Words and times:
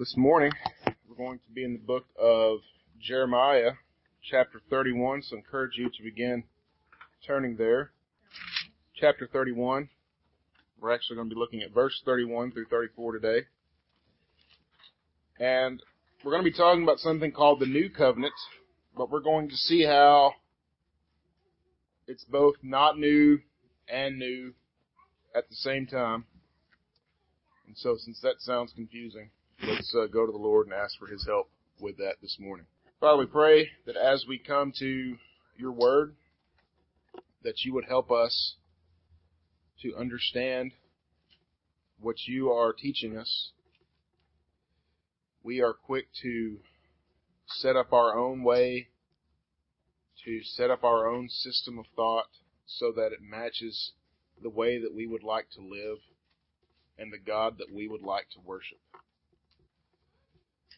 This 0.00 0.16
morning, 0.16 0.50
we're 1.06 1.14
going 1.14 1.40
to 1.40 1.52
be 1.52 1.62
in 1.62 1.74
the 1.74 1.78
book 1.78 2.06
of 2.18 2.60
Jeremiah, 2.98 3.72
chapter 4.22 4.58
31, 4.70 5.20
so 5.20 5.36
I 5.36 5.40
encourage 5.40 5.76
you 5.76 5.90
to 5.90 6.02
begin 6.02 6.44
turning 7.26 7.56
there. 7.58 7.90
Chapter 8.98 9.28
31. 9.30 9.90
We're 10.80 10.94
actually 10.94 11.16
going 11.16 11.28
to 11.28 11.34
be 11.34 11.38
looking 11.38 11.60
at 11.60 11.74
verse 11.74 12.00
31 12.02 12.52
through 12.52 12.64
34 12.70 13.12
today. 13.12 13.40
And 15.38 15.82
we're 16.24 16.32
going 16.32 16.44
to 16.44 16.50
be 16.50 16.56
talking 16.56 16.82
about 16.82 17.00
something 17.00 17.30
called 17.30 17.60
the 17.60 17.66
New 17.66 17.90
Covenant, 17.90 18.32
but 18.96 19.10
we're 19.10 19.20
going 19.20 19.50
to 19.50 19.56
see 19.56 19.84
how 19.84 20.32
it's 22.06 22.24
both 22.24 22.54
not 22.62 22.98
new 22.98 23.40
and 23.86 24.18
new 24.18 24.54
at 25.36 25.50
the 25.50 25.56
same 25.56 25.86
time. 25.86 26.24
And 27.66 27.76
so 27.76 27.98
since 27.98 28.18
that 28.22 28.36
sounds 28.38 28.72
confusing, 28.74 29.28
let's 29.62 29.94
uh, 29.94 30.06
go 30.06 30.26
to 30.26 30.32
the 30.32 30.38
Lord 30.38 30.66
and 30.66 30.74
ask 30.74 30.98
for 30.98 31.06
His 31.06 31.24
help 31.26 31.50
with 31.80 31.96
that 31.98 32.16
this 32.22 32.36
morning. 32.38 32.66
Father, 33.00 33.18
we 33.18 33.26
pray 33.26 33.68
that 33.86 33.96
as 33.96 34.24
we 34.28 34.38
come 34.38 34.72
to 34.78 35.16
your 35.56 35.72
word, 35.72 36.14
that 37.42 37.64
you 37.64 37.72
would 37.74 37.86
help 37.86 38.10
us 38.10 38.54
to 39.82 39.96
understand 39.96 40.72
what 42.00 42.16
you 42.26 42.50
are 42.50 42.72
teaching 42.72 43.16
us. 43.16 43.50
We 45.42 45.60
are 45.60 45.72
quick 45.72 46.08
to 46.22 46.58
set 47.46 47.76
up 47.76 47.92
our 47.92 48.16
own 48.16 48.42
way, 48.42 48.88
to 50.24 50.42
set 50.42 50.70
up 50.70 50.84
our 50.84 51.08
own 51.08 51.28
system 51.28 51.78
of 51.78 51.86
thought 51.96 52.28
so 52.66 52.92
that 52.92 53.12
it 53.12 53.20
matches 53.22 53.92
the 54.42 54.50
way 54.50 54.78
that 54.80 54.94
we 54.94 55.06
would 55.06 55.22
like 55.22 55.50
to 55.50 55.60
live 55.60 55.98
and 56.98 57.12
the 57.12 57.18
God 57.18 57.56
that 57.58 57.74
we 57.74 57.88
would 57.88 58.02
like 58.02 58.28
to 58.34 58.40
worship. 58.44 58.78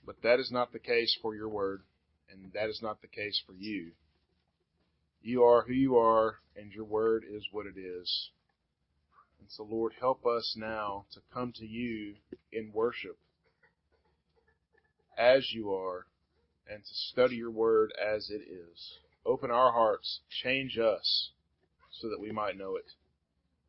But 0.04 0.22
that 0.22 0.40
is 0.40 0.50
not 0.50 0.72
the 0.72 0.78
case 0.78 1.16
for 1.20 1.34
your 1.34 1.48
word, 1.48 1.82
and 2.30 2.52
that 2.52 2.68
is 2.68 2.80
not 2.82 3.00
the 3.00 3.08
case 3.08 3.40
for 3.46 3.54
you. 3.54 3.92
You 5.22 5.44
are 5.44 5.62
who 5.62 5.72
you 5.72 5.96
are, 5.96 6.40
and 6.56 6.72
your 6.72 6.84
word 6.84 7.24
is 7.28 7.46
what 7.52 7.66
it 7.66 7.78
is. 7.78 8.30
And 9.38 9.48
so, 9.48 9.64
Lord, 9.64 9.92
help 10.00 10.26
us 10.26 10.54
now 10.56 11.04
to 11.12 11.20
come 11.32 11.52
to 11.56 11.66
you 11.66 12.14
in 12.52 12.72
worship 12.72 13.16
as 15.16 15.52
you 15.52 15.72
are, 15.72 16.06
and 16.68 16.82
to 16.82 16.94
study 17.10 17.36
your 17.36 17.50
word 17.50 17.92
as 18.00 18.30
it 18.30 18.42
is. 18.48 18.98
Open 19.26 19.50
our 19.50 19.72
hearts, 19.72 20.20
change 20.42 20.78
us, 20.78 21.30
so 21.90 22.08
that 22.08 22.20
we 22.20 22.32
might 22.32 22.56
know 22.56 22.76
it. 22.76 22.86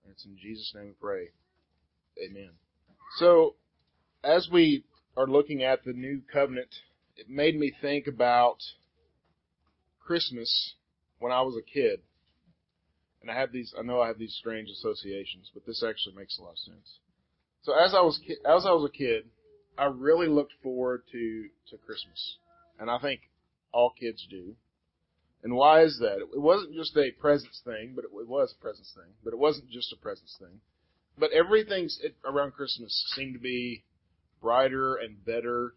And 0.03 0.13
it's 0.13 0.25
in 0.25 0.37
Jesus' 0.37 0.73
name 0.75 0.87
we 0.87 0.93
pray. 0.99 1.29
Amen. 2.23 2.51
So, 3.17 3.55
as 4.23 4.47
we 4.51 4.83
are 5.15 5.27
looking 5.27 5.63
at 5.63 5.83
the 5.83 5.93
new 5.93 6.21
covenant, 6.31 6.69
it 7.15 7.29
made 7.29 7.57
me 7.57 7.71
think 7.81 8.07
about 8.07 8.57
Christmas 9.99 10.73
when 11.19 11.31
I 11.31 11.41
was 11.41 11.55
a 11.55 11.61
kid. 11.61 12.01
And 13.21 13.31
I 13.31 13.35
have 13.35 13.51
these, 13.51 13.73
I 13.77 13.83
know 13.83 14.01
I 14.01 14.07
have 14.07 14.17
these 14.17 14.35
strange 14.39 14.69
associations, 14.69 15.49
but 15.53 15.65
this 15.65 15.83
actually 15.87 16.15
makes 16.15 16.37
a 16.37 16.41
lot 16.41 16.51
of 16.51 16.57
sense. 16.57 16.99
So 17.61 17.73
as 17.73 17.93
I 17.93 18.01
was, 18.01 18.19
as 18.45 18.65
I 18.65 18.71
was 18.71 18.89
a 18.89 18.97
kid, 18.97 19.25
I 19.77 19.85
really 19.85 20.27
looked 20.27 20.53
forward 20.61 21.03
to, 21.11 21.47
to 21.69 21.77
Christmas. 21.77 22.37
And 22.79 22.89
I 22.89 22.99
think 22.99 23.21
all 23.71 23.93
kids 23.97 24.27
do. 24.29 24.55
And 25.43 25.55
why 25.55 25.83
is 25.83 25.97
that? 25.99 26.17
It 26.19 26.41
wasn't 26.41 26.73
just 26.73 26.95
a 26.97 27.11
presents 27.19 27.61
thing, 27.63 27.93
but 27.95 28.05
it, 28.05 28.11
it 28.13 28.27
was 28.27 28.53
a 28.57 28.61
presents 28.61 28.93
thing, 28.93 29.13
but 29.23 29.33
it 29.33 29.39
wasn't 29.39 29.69
just 29.69 29.93
a 29.93 29.97
presents 29.97 30.35
thing. 30.39 30.59
But 31.17 31.31
everything 31.31 31.89
around 32.25 32.53
Christmas 32.53 33.13
seemed 33.15 33.33
to 33.33 33.39
be 33.39 33.83
brighter 34.43 34.95
and 34.95 35.25
better. 35.25 35.73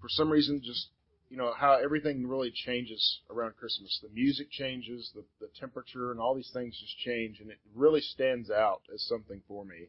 For 0.00 0.08
some 0.08 0.30
reason, 0.30 0.62
just 0.64 0.88
you 1.30 1.36
know 1.36 1.52
how 1.58 1.80
everything 1.82 2.28
really 2.28 2.52
changes 2.54 3.20
around 3.30 3.56
Christmas. 3.56 3.98
The 4.02 4.10
music 4.14 4.50
changes, 4.50 5.10
the 5.14 5.24
the 5.40 5.48
temperature, 5.58 6.12
and 6.12 6.20
all 6.20 6.34
these 6.34 6.50
things 6.52 6.78
just 6.78 6.98
change, 6.98 7.40
and 7.40 7.50
it 7.50 7.58
really 7.74 8.02
stands 8.02 8.50
out 8.50 8.82
as 8.94 9.02
something 9.02 9.42
for 9.48 9.64
me. 9.64 9.88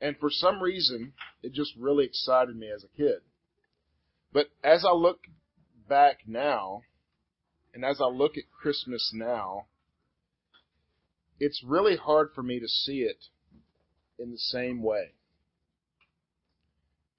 And 0.00 0.16
for 0.18 0.30
some 0.30 0.62
reason, 0.62 1.12
it 1.42 1.52
just 1.52 1.72
really 1.78 2.04
excited 2.04 2.56
me 2.56 2.70
as 2.74 2.84
a 2.84 2.96
kid. 2.96 3.20
But 4.32 4.46
as 4.64 4.84
I 4.84 4.92
look 4.92 5.20
back 5.88 6.20
now, 6.26 6.82
and 7.74 7.84
as 7.84 8.00
I 8.00 8.06
look 8.06 8.36
at 8.36 8.44
Christmas 8.50 9.12
now, 9.14 9.66
it's 11.38 11.62
really 11.64 11.96
hard 11.96 12.30
for 12.34 12.42
me 12.42 12.58
to 12.60 12.68
see 12.68 13.02
it 13.02 13.26
in 14.18 14.30
the 14.30 14.38
same 14.38 14.82
way. 14.82 15.12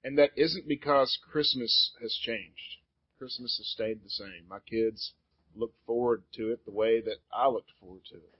And 0.04 0.18
that 0.18 0.30
isn't 0.36 0.68
because 0.68 1.18
Christmas 1.32 1.92
has 2.00 2.12
changed. 2.14 2.78
Christmas 3.18 3.56
has 3.56 3.66
stayed 3.68 4.04
the 4.04 4.10
same. 4.10 4.46
My 4.48 4.58
kids 4.60 5.14
look 5.56 5.72
forward 5.86 6.24
to 6.34 6.52
it 6.52 6.64
the 6.66 6.72
way 6.72 7.00
that 7.00 7.16
I 7.32 7.48
looked 7.48 7.70
forward 7.80 8.02
to 8.10 8.16
it. 8.16 8.34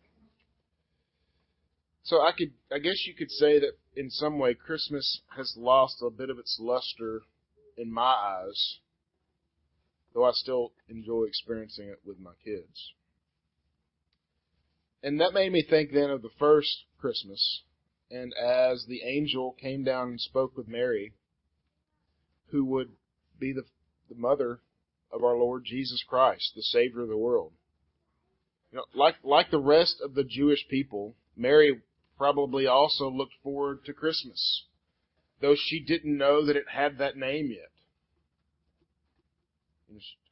So 2.04 2.20
I 2.20 2.32
could, 2.36 2.52
I 2.70 2.80
guess 2.80 3.06
you 3.06 3.14
could 3.14 3.30
say 3.30 3.58
that 3.58 3.78
in 3.96 4.10
some 4.10 4.38
way 4.38 4.52
Christmas 4.52 5.22
has 5.36 5.54
lost 5.56 6.02
a 6.02 6.10
bit 6.10 6.28
of 6.28 6.38
its 6.38 6.58
luster 6.60 7.22
in 7.78 7.90
my 7.90 8.02
eyes, 8.02 8.78
though 10.12 10.24
I 10.24 10.32
still 10.32 10.72
enjoy 10.86 11.24
experiencing 11.24 11.88
it 11.88 12.00
with 12.04 12.18
my 12.18 12.32
kids. 12.44 12.92
And 15.02 15.18
that 15.18 15.32
made 15.32 15.50
me 15.50 15.62
think 15.62 15.92
then 15.92 16.10
of 16.10 16.20
the 16.20 16.30
first 16.38 16.84
Christmas, 17.00 17.62
and 18.10 18.34
as 18.34 18.84
the 18.86 19.02
angel 19.02 19.52
came 19.58 19.82
down 19.82 20.08
and 20.08 20.20
spoke 20.20 20.58
with 20.58 20.68
Mary, 20.68 21.14
who 22.50 22.64
would 22.64 22.90
be 23.38 23.52
the, 23.52 23.64
the 24.08 24.14
mother 24.14 24.60
of 25.12 25.22
our 25.22 25.36
Lord 25.36 25.64
Jesus 25.64 26.02
Christ, 26.06 26.52
the 26.54 26.62
Savior 26.62 27.02
of 27.02 27.08
the 27.08 27.16
world. 27.16 27.52
You 28.72 28.78
know, 28.78 28.84
like 28.94 29.16
like 29.22 29.50
the 29.50 29.60
rest 29.60 30.00
of 30.02 30.14
the 30.14 30.24
Jewish 30.24 30.66
people, 30.68 31.14
Mary 31.36 31.80
probably 32.18 32.66
also 32.66 33.08
looked 33.08 33.34
forward 33.42 33.84
to 33.84 33.92
Christmas, 33.92 34.64
though 35.40 35.54
she 35.56 35.80
didn't 35.80 36.16
know 36.16 36.44
that 36.44 36.56
it 36.56 36.68
had 36.68 36.98
that 36.98 37.16
name 37.16 37.50
yet. 37.50 37.70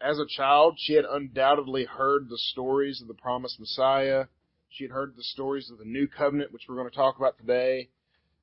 As 0.01 0.19
a 0.19 0.27
child, 0.27 0.79
she 0.79 0.95
had 0.95 1.05
undoubtedly 1.05 1.85
heard 1.85 2.29
the 2.29 2.39
stories 2.39 3.01
of 3.01 3.07
the 3.07 3.15
promised 3.15 3.61
Messiah. 3.61 4.25
She 4.69 4.85
had 4.85 4.91
heard 4.91 5.15
the 5.17 5.23
stories 5.23 5.71
of 5.71 5.79
the 5.79 5.85
new 5.85 6.09
covenant, 6.09 6.53
which 6.53 6.63
we're 6.69 6.75
going 6.77 6.91
to 6.91 6.97
talk 6.97 7.17
about 7.17 7.39
today, 7.39 7.91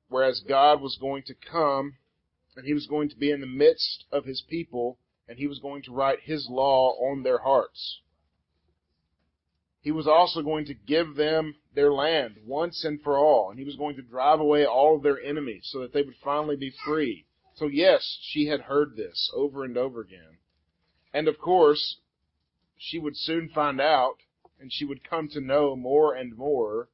whereas 0.08 0.42
God 0.48 0.80
was 0.80 0.96
going 0.98 1.24
to 1.24 1.34
come 1.34 1.96
and 2.56 2.66
he 2.66 2.74
was 2.74 2.86
going 2.86 3.08
to 3.08 3.16
be 3.16 3.30
in 3.30 3.40
the 3.40 3.46
midst 3.46 4.04
of 4.12 4.24
his 4.24 4.42
people, 4.48 4.98
and 5.28 5.38
he 5.38 5.46
was 5.46 5.58
going 5.60 5.82
to 5.82 5.92
write 5.92 6.20
his 6.22 6.48
law 6.50 6.92
on 7.10 7.22
their 7.22 7.38
hearts. 7.38 8.00
He 9.80 9.92
was 9.92 10.06
also 10.06 10.42
going 10.42 10.66
to 10.66 10.74
give 10.74 11.14
them 11.16 11.54
their 11.74 11.92
land 11.92 12.36
once 12.44 12.84
and 12.84 13.00
for 13.00 13.16
all, 13.16 13.50
and 13.50 13.58
he 13.58 13.64
was 13.64 13.76
going 13.76 13.96
to 13.96 14.02
drive 14.02 14.40
away 14.40 14.66
all 14.66 14.96
of 14.96 15.02
their 15.02 15.20
enemies 15.20 15.68
so 15.70 15.80
that 15.80 15.92
they 15.92 16.02
would 16.02 16.16
finally 16.22 16.56
be 16.56 16.72
free. 16.84 17.24
So 17.54 17.66
yes, 17.66 18.18
she 18.22 18.46
had 18.46 18.62
heard 18.62 18.96
this 18.96 19.30
over 19.34 19.64
and 19.64 19.76
over 19.78 20.00
again. 20.00 20.38
And 21.14 21.28
of 21.28 21.38
course, 21.38 21.96
she 22.76 22.98
would 22.98 23.16
soon 23.16 23.48
find 23.48 23.80
out, 23.80 24.16
and 24.60 24.72
she 24.72 24.84
would 24.84 25.08
come 25.08 25.28
to 25.28 25.40
know 25.40 25.76
more 25.76 26.14
and 26.14 26.36
more 26.36 26.88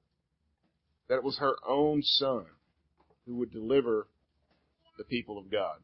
that 1.08 1.16
it 1.16 1.24
was 1.24 1.38
her 1.38 1.56
own 1.66 2.02
son 2.02 2.46
who 3.24 3.36
would 3.36 3.52
deliver 3.52 4.08
the 4.96 5.04
people 5.04 5.38
of 5.38 5.50
God. 5.50 5.78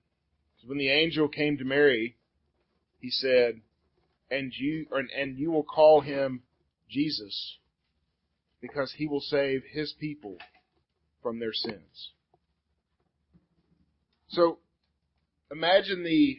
So 0.61 0.69
when 0.69 0.79
the 0.79 0.91
angel 0.91 1.29
came 1.29 1.59
to 1.59 1.65
Mary, 1.65 2.17
he 3.01 3.11
said, 3.11 3.61
and 4.31 4.53
you, 4.57 4.87
and 4.93 5.37
you 5.37 5.51
will 5.51 5.65
call 5.65 6.01
him 6.01 6.43
Jesus 6.89 7.59
because 8.61 8.95
he 8.97 9.07
will 9.07 9.21
save 9.21 9.63
his 9.71 9.93
people 9.99 10.39
from 11.23 11.39
their 11.39 11.53
sins. 11.53 12.13
So 14.29 14.59
imagine 15.51 16.05
the, 16.05 16.39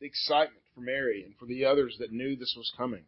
the 0.00 0.06
excitement 0.06 0.62
for 0.74 0.80
Mary 0.80 1.22
and 1.24 1.34
for 1.36 1.46
the 1.46 1.64
others 1.64 1.96
that 1.98 2.12
knew 2.12 2.36
this 2.36 2.54
was 2.56 2.72
coming. 2.76 3.04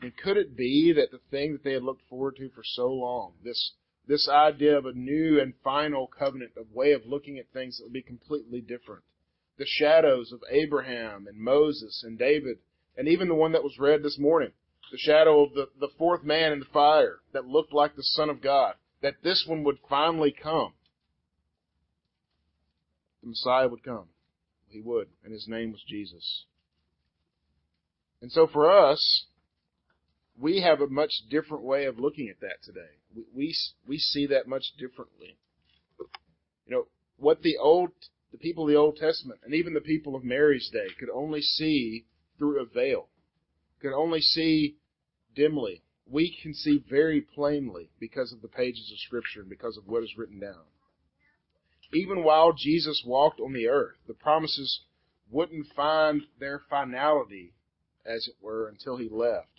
And 0.00 0.16
could 0.16 0.36
it 0.36 0.56
be 0.56 0.92
that 0.94 1.10
the 1.10 1.20
thing 1.30 1.52
that 1.52 1.64
they 1.64 1.72
had 1.72 1.82
looked 1.82 2.06
forward 2.08 2.36
to 2.36 2.50
for 2.50 2.62
so 2.62 2.88
long, 2.88 3.32
this 3.42 3.72
this 4.06 4.28
idea 4.28 4.76
of 4.76 4.86
a 4.86 4.92
new 4.92 5.40
and 5.40 5.54
final 5.64 6.06
covenant, 6.06 6.52
of 6.56 6.72
way 6.72 6.92
of 6.92 7.06
looking 7.06 7.38
at 7.38 7.48
things 7.52 7.78
that 7.78 7.84
would 7.84 7.92
be 7.92 8.02
completely 8.02 8.60
different. 8.60 9.02
The 9.58 9.66
shadows 9.66 10.32
of 10.32 10.40
Abraham 10.50 11.26
and 11.26 11.38
Moses 11.38 12.02
and 12.04 12.18
David, 12.18 12.58
and 12.96 13.08
even 13.08 13.28
the 13.28 13.34
one 13.34 13.52
that 13.52 13.64
was 13.64 13.78
read 13.78 14.02
this 14.02 14.18
morning, 14.18 14.52
the 14.92 14.98
shadow 14.98 15.42
of 15.42 15.54
the, 15.54 15.68
the 15.80 15.90
fourth 15.98 16.22
man 16.22 16.52
in 16.52 16.60
the 16.60 16.66
fire 16.66 17.18
that 17.32 17.46
looked 17.46 17.72
like 17.72 17.96
the 17.96 18.02
Son 18.02 18.30
of 18.30 18.42
God, 18.42 18.74
that 19.02 19.22
this 19.22 19.44
one 19.46 19.64
would 19.64 19.78
finally 19.88 20.34
come. 20.40 20.72
The 23.22 23.30
Messiah 23.30 23.68
would 23.68 23.82
come. 23.82 24.06
He 24.68 24.80
would, 24.80 25.08
and 25.24 25.32
his 25.32 25.48
name 25.48 25.72
was 25.72 25.82
Jesus. 25.88 26.44
And 28.20 28.30
so 28.30 28.46
for 28.46 28.70
us, 28.70 29.26
we 30.38 30.60
have 30.60 30.80
a 30.80 30.86
much 30.86 31.12
different 31.30 31.64
way 31.64 31.86
of 31.86 31.98
looking 31.98 32.28
at 32.28 32.40
that 32.40 32.62
today. 32.62 32.98
We, 33.14 33.24
we, 33.34 33.56
we 33.86 33.98
see 33.98 34.26
that 34.26 34.46
much 34.46 34.64
differently. 34.78 35.38
You 36.66 36.76
know, 36.76 36.86
what 37.16 37.42
the 37.42 37.56
Old, 37.56 37.90
the 38.32 38.38
people 38.38 38.64
of 38.64 38.70
the 38.70 38.76
Old 38.76 38.96
Testament 38.96 39.40
and 39.44 39.54
even 39.54 39.74
the 39.74 39.80
people 39.80 40.14
of 40.14 40.24
Mary's 40.24 40.68
day 40.72 40.88
could 40.98 41.08
only 41.10 41.40
see 41.40 42.04
through 42.38 42.60
a 42.60 42.66
veil, 42.66 43.08
could 43.80 43.94
only 43.94 44.20
see 44.20 44.76
dimly. 45.34 45.82
We 46.08 46.36
can 46.42 46.54
see 46.54 46.84
very 46.88 47.20
plainly 47.20 47.90
because 47.98 48.32
of 48.32 48.42
the 48.42 48.48
pages 48.48 48.90
of 48.92 48.98
Scripture 48.98 49.40
and 49.40 49.48
because 49.48 49.76
of 49.76 49.86
what 49.86 50.02
is 50.02 50.16
written 50.16 50.38
down. 50.38 50.64
Even 51.92 52.24
while 52.24 52.52
Jesus 52.52 53.02
walked 53.06 53.40
on 53.40 53.52
the 53.52 53.68
earth, 53.68 53.96
the 54.06 54.14
promises 54.14 54.80
wouldn't 55.30 55.66
find 55.74 56.22
their 56.38 56.60
finality, 56.68 57.54
as 58.04 58.28
it 58.28 58.34
were, 58.40 58.68
until 58.68 58.96
he 58.96 59.08
left. 59.08 59.55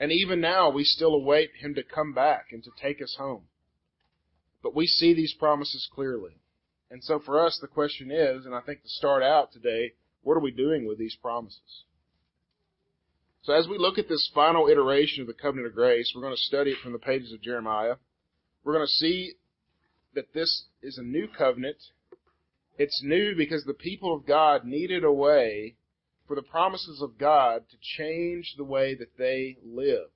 And 0.00 0.10
even 0.10 0.40
now, 0.40 0.70
we 0.70 0.82
still 0.82 1.14
await 1.14 1.50
him 1.60 1.74
to 1.74 1.82
come 1.82 2.14
back 2.14 2.46
and 2.52 2.64
to 2.64 2.70
take 2.80 3.02
us 3.02 3.16
home. 3.18 3.42
But 4.62 4.74
we 4.74 4.86
see 4.86 5.12
these 5.12 5.34
promises 5.34 5.86
clearly. 5.92 6.40
And 6.90 7.04
so 7.04 7.20
for 7.20 7.44
us, 7.44 7.58
the 7.60 7.68
question 7.68 8.10
is, 8.10 8.46
and 8.46 8.54
I 8.54 8.60
think 8.62 8.82
to 8.82 8.88
start 8.88 9.22
out 9.22 9.52
today, 9.52 9.92
what 10.22 10.34
are 10.34 10.40
we 10.40 10.52
doing 10.52 10.86
with 10.86 10.98
these 10.98 11.16
promises? 11.20 11.84
So 13.42 13.52
as 13.52 13.68
we 13.68 13.78
look 13.78 13.98
at 13.98 14.08
this 14.08 14.30
final 14.34 14.68
iteration 14.68 15.20
of 15.20 15.26
the 15.26 15.34
covenant 15.34 15.68
of 15.68 15.74
grace, 15.74 16.12
we're 16.14 16.22
going 16.22 16.34
to 16.34 16.42
study 16.42 16.70
it 16.70 16.78
from 16.82 16.92
the 16.92 16.98
pages 16.98 17.32
of 17.32 17.42
Jeremiah. 17.42 17.96
We're 18.64 18.74
going 18.74 18.86
to 18.86 18.92
see 18.92 19.34
that 20.14 20.32
this 20.32 20.64
is 20.82 20.98
a 20.98 21.02
new 21.02 21.28
covenant. 21.28 21.76
It's 22.78 23.02
new 23.04 23.34
because 23.36 23.64
the 23.64 23.74
people 23.74 24.14
of 24.14 24.26
God 24.26 24.64
needed 24.64 25.04
a 25.04 25.12
way 25.12 25.76
for 26.30 26.36
the 26.36 26.42
promises 26.42 27.02
of 27.02 27.18
God 27.18 27.64
to 27.68 27.76
change 27.80 28.54
the 28.56 28.62
way 28.62 28.94
that 28.94 29.18
they 29.18 29.56
lived, 29.66 30.12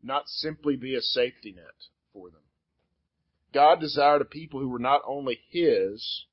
not 0.00 0.28
simply 0.28 0.76
be 0.76 0.94
a 0.94 1.00
safety 1.00 1.50
net 1.50 1.64
for 2.12 2.30
them. 2.30 2.42
God 3.52 3.80
desired 3.80 4.22
a 4.22 4.24
people 4.24 4.60
who 4.60 4.68
were 4.68 4.78
not 4.78 5.02
only 5.04 5.40
His, 5.50 6.26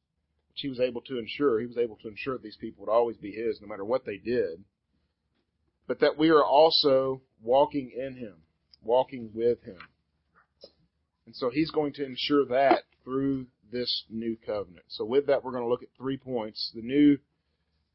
which 0.47 0.59
He 0.59 0.69
was 0.69 0.79
able 0.79 1.01
to 1.07 1.17
ensure, 1.17 1.59
He 1.59 1.65
was 1.65 1.79
able 1.79 1.95
to 2.03 2.07
ensure 2.07 2.35
that 2.35 2.43
these 2.43 2.55
people 2.61 2.85
would 2.85 2.91
always 2.91 3.17
be 3.17 3.31
His 3.31 3.59
no 3.59 3.67
matter 3.67 3.83
what 3.83 4.05
they 4.05 4.17
did, 4.17 4.63
but 5.87 5.99
that 6.01 6.19
we 6.19 6.29
are 6.29 6.45
also 6.45 7.23
walking 7.41 7.91
in 7.97 8.15
Him, 8.17 8.43
walking 8.83 9.31
with 9.33 9.63
Him. 9.63 9.79
And 11.25 11.35
so 11.35 11.49
He's 11.49 11.71
going 11.71 11.93
to 11.93 12.05
ensure 12.05 12.45
that 12.45 12.83
through 13.03 13.47
this 13.71 14.03
new 14.07 14.37
covenant. 14.45 14.85
So 14.89 15.03
with 15.03 15.25
that, 15.25 15.43
we're 15.43 15.53
going 15.53 15.63
to 15.63 15.69
look 15.69 15.81
at 15.81 15.89
three 15.97 16.17
points. 16.17 16.71
The 16.75 16.83
new 16.83 17.17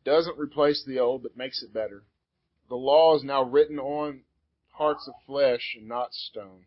doesn't 0.05 0.39
replace 0.39 0.85
the 0.87 0.99
old, 0.99 1.23
but 1.23 1.37
makes 1.37 1.63
it 1.63 1.73
better. 1.73 2.05
The 2.69 2.77
law 2.77 3.17
is 3.17 3.25
now 3.25 3.43
written 3.43 3.79
on 3.79 4.23
hearts 4.73 5.09
of 5.09 5.15
flesh 5.27 5.75
and 5.77 5.89
not 5.89 6.13
stone. 6.13 6.67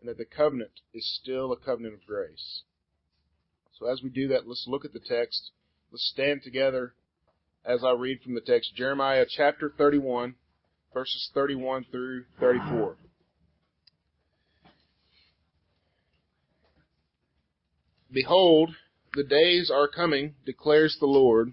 And 0.00 0.08
that 0.08 0.18
the 0.18 0.24
covenant 0.24 0.80
is 0.94 1.18
still 1.20 1.52
a 1.52 1.56
covenant 1.56 1.94
of 1.94 2.06
grace. 2.06 2.62
So 3.78 3.86
as 3.86 4.02
we 4.02 4.10
do 4.10 4.28
that, 4.28 4.46
let's 4.46 4.66
look 4.68 4.84
at 4.84 4.92
the 4.92 5.00
text. 5.00 5.50
Let's 5.90 6.08
stand 6.12 6.42
together 6.42 6.94
as 7.64 7.84
I 7.84 7.92
read 7.92 8.22
from 8.22 8.34
the 8.34 8.40
text, 8.40 8.74
Jeremiah 8.74 9.26
chapter 9.28 9.72
31, 9.76 10.34
verses 10.94 11.30
31 11.34 11.86
through 11.90 12.24
34. 12.40 12.96
Behold, 18.10 18.74
the 19.14 19.24
days 19.24 19.70
are 19.70 19.88
coming, 19.88 20.34
declares 20.46 20.96
the 20.98 21.06
Lord, 21.06 21.52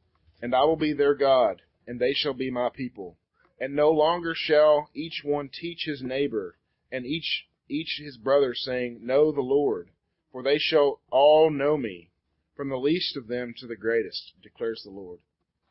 and 0.41 0.55
I 0.55 0.63
will 0.63 0.75
be 0.75 0.93
their 0.93 1.15
God, 1.15 1.61
and 1.87 1.99
they 1.99 2.13
shall 2.13 2.33
be 2.33 2.49
my 2.49 2.69
people. 2.69 3.17
And 3.59 3.75
no 3.75 3.91
longer 3.91 4.33
shall 4.35 4.89
each 4.93 5.21
one 5.23 5.49
teach 5.49 5.83
his 5.85 6.01
neighbor, 6.01 6.57
and 6.91 7.05
each 7.05 7.47
each 7.69 8.01
his 8.03 8.17
brother, 8.17 8.53
saying, 8.53 9.05
Know 9.05 9.31
the 9.31 9.41
Lord, 9.41 9.89
for 10.31 10.43
they 10.43 10.57
shall 10.57 10.99
all 11.09 11.49
know 11.49 11.77
me, 11.77 12.09
from 12.55 12.69
the 12.69 12.77
least 12.77 13.15
of 13.15 13.27
them 13.27 13.53
to 13.59 13.67
the 13.67 13.77
greatest, 13.77 14.33
declares 14.43 14.81
the 14.83 14.91
Lord. 14.91 15.19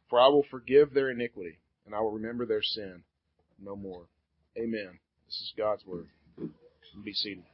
For 0.09 0.19
I 0.19 0.29
will 0.29 0.47
forgive 0.51 0.93
their 0.93 1.11
iniquity, 1.11 1.59
and 1.85 1.95
I 1.95 2.01
will 2.01 2.13
remember 2.13 2.47
their 2.47 2.63
sin 2.63 3.03
no 3.63 3.77
more. 3.77 4.07
Amen. 4.57 4.99
This 5.27 5.37
is 5.37 5.53
God's 5.57 5.85
word. 5.85 6.09
Be 7.05 7.13
seated. 7.13 7.45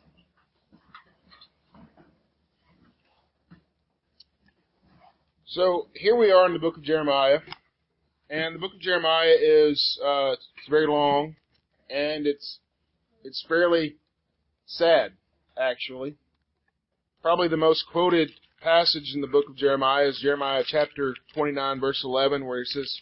So 5.57 5.87
here 5.95 6.15
we 6.15 6.31
are 6.31 6.45
in 6.45 6.53
the 6.53 6.59
book 6.59 6.77
of 6.77 6.83
Jeremiah, 6.83 7.39
and 8.29 8.55
the 8.55 8.59
book 8.59 8.75
of 8.75 8.81
Jeremiah 8.81 9.37
is 9.41 9.99
uh, 10.05 10.33
it's 10.33 10.69
very 10.69 10.87
long, 10.87 11.35
and 11.89 12.27
it's 12.27 12.59
it's 13.25 13.43
fairly 13.49 13.97
sad, 14.67 15.13
actually. 15.59 16.17
Probably 17.23 17.49
the 17.49 17.57
most 17.57 17.87
quoted 17.91 18.33
passage 18.61 19.13
in 19.15 19.23
the 19.23 19.27
book 19.27 19.49
of 19.49 19.57
Jeremiah 19.57 20.09
is 20.09 20.21
Jeremiah 20.21 20.63
chapter 20.63 21.15
29, 21.33 21.81
verse 21.81 22.03
11, 22.05 22.45
where 22.45 22.59
he 22.59 22.67
says, 22.67 23.01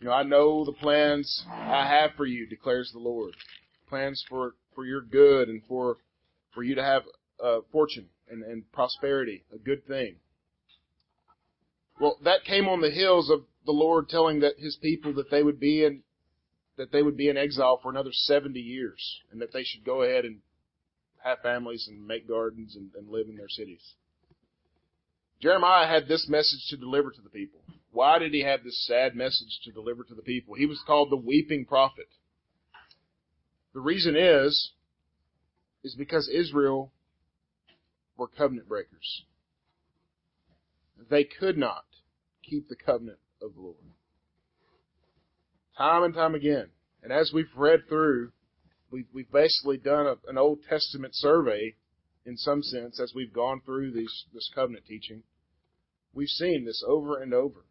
"You 0.00 0.08
know, 0.08 0.12
I 0.12 0.22
know 0.22 0.66
the 0.66 0.72
plans 0.72 1.46
I 1.48 1.88
have 1.88 2.10
for 2.14 2.26
you," 2.26 2.46
declares 2.46 2.90
the 2.92 2.98
Lord, 2.98 3.36
plans 3.88 4.22
for 4.28 4.52
for 4.74 4.84
your 4.84 5.00
good 5.00 5.48
and 5.48 5.62
for 5.66 5.96
for 6.52 6.62
you 6.62 6.74
to 6.74 6.84
have 6.84 7.04
uh, 7.42 7.60
fortune 7.72 8.10
and, 8.28 8.42
and 8.42 8.70
prosperity, 8.70 9.44
a 9.50 9.56
good 9.56 9.86
thing. 9.86 10.16
Well, 12.00 12.18
that 12.24 12.44
came 12.44 12.68
on 12.68 12.80
the 12.80 12.90
heels 12.90 13.30
of 13.30 13.44
the 13.64 13.72
Lord 13.72 14.08
telling 14.08 14.40
that 14.40 14.58
his 14.58 14.76
people 14.76 15.14
that 15.14 15.30
they 15.30 15.42
would 15.42 15.60
be 15.60 15.84
in 15.84 16.02
that 16.76 16.90
they 16.90 17.02
would 17.02 17.16
be 17.16 17.28
in 17.28 17.36
exile 17.36 17.78
for 17.80 17.90
another 17.90 18.10
70 18.12 18.58
years 18.58 19.20
and 19.30 19.40
that 19.40 19.52
they 19.52 19.62
should 19.62 19.84
go 19.84 20.02
ahead 20.02 20.24
and 20.24 20.40
have 21.22 21.38
families 21.40 21.86
and 21.88 22.04
make 22.04 22.26
gardens 22.26 22.74
and, 22.74 22.90
and 22.96 23.08
live 23.08 23.28
in 23.28 23.36
their 23.36 23.48
cities. 23.48 23.94
Jeremiah 25.40 25.86
had 25.86 26.08
this 26.08 26.26
message 26.28 26.66
to 26.70 26.76
deliver 26.76 27.10
to 27.12 27.20
the 27.22 27.30
people. 27.30 27.60
Why 27.92 28.18
did 28.18 28.32
he 28.34 28.42
have 28.42 28.64
this 28.64 28.84
sad 28.86 29.14
message 29.14 29.60
to 29.64 29.70
deliver 29.70 30.02
to 30.02 30.14
the 30.14 30.22
people? 30.22 30.54
He 30.54 30.66
was 30.66 30.82
called 30.84 31.10
the 31.10 31.16
weeping 31.16 31.64
prophet. 31.64 32.08
The 33.72 33.80
reason 33.80 34.16
is, 34.16 34.72
is 35.84 35.94
because 35.94 36.28
Israel 36.28 36.92
were 38.16 38.26
covenant 38.26 38.68
breakers. 38.68 39.22
They 41.10 41.24
could 41.24 41.56
not 41.56 41.84
keep 42.42 42.68
the 42.68 42.76
covenant 42.76 43.18
of 43.42 43.54
the 43.54 43.60
Lord. 43.60 43.76
Time 45.76 46.04
and 46.04 46.14
time 46.14 46.34
again. 46.34 46.68
And 47.02 47.12
as 47.12 47.32
we've 47.34 47.46
read 47.56 47.88
through, 47.88 48.32
we've, 48.90 49.06
we've 49.12 49.30
basically 49.30 49.76
done 49.76 50.06
a, 50.06 50.16
an 50.28 50.38
Old 50.38 50.60
Testament 50.68 51.14
survey 51.14 51.74
in 52.24 52.36
some 52.36 52.62
sense 52.62 53.00
as 53.00 53.12
we've 53.14 53.32
gone 53.32 53.60
through 53.64 53.92
these, 53.92 54.24
this 54.32 54.50
covenant 54.54 54.86
teaching. 54.86 55.22
We've 56.14 56.28
seen 56.28 56.64
this 56.64 56.82
over 56.86 57.20
and 57.20 57.34
over. 57.34 57.66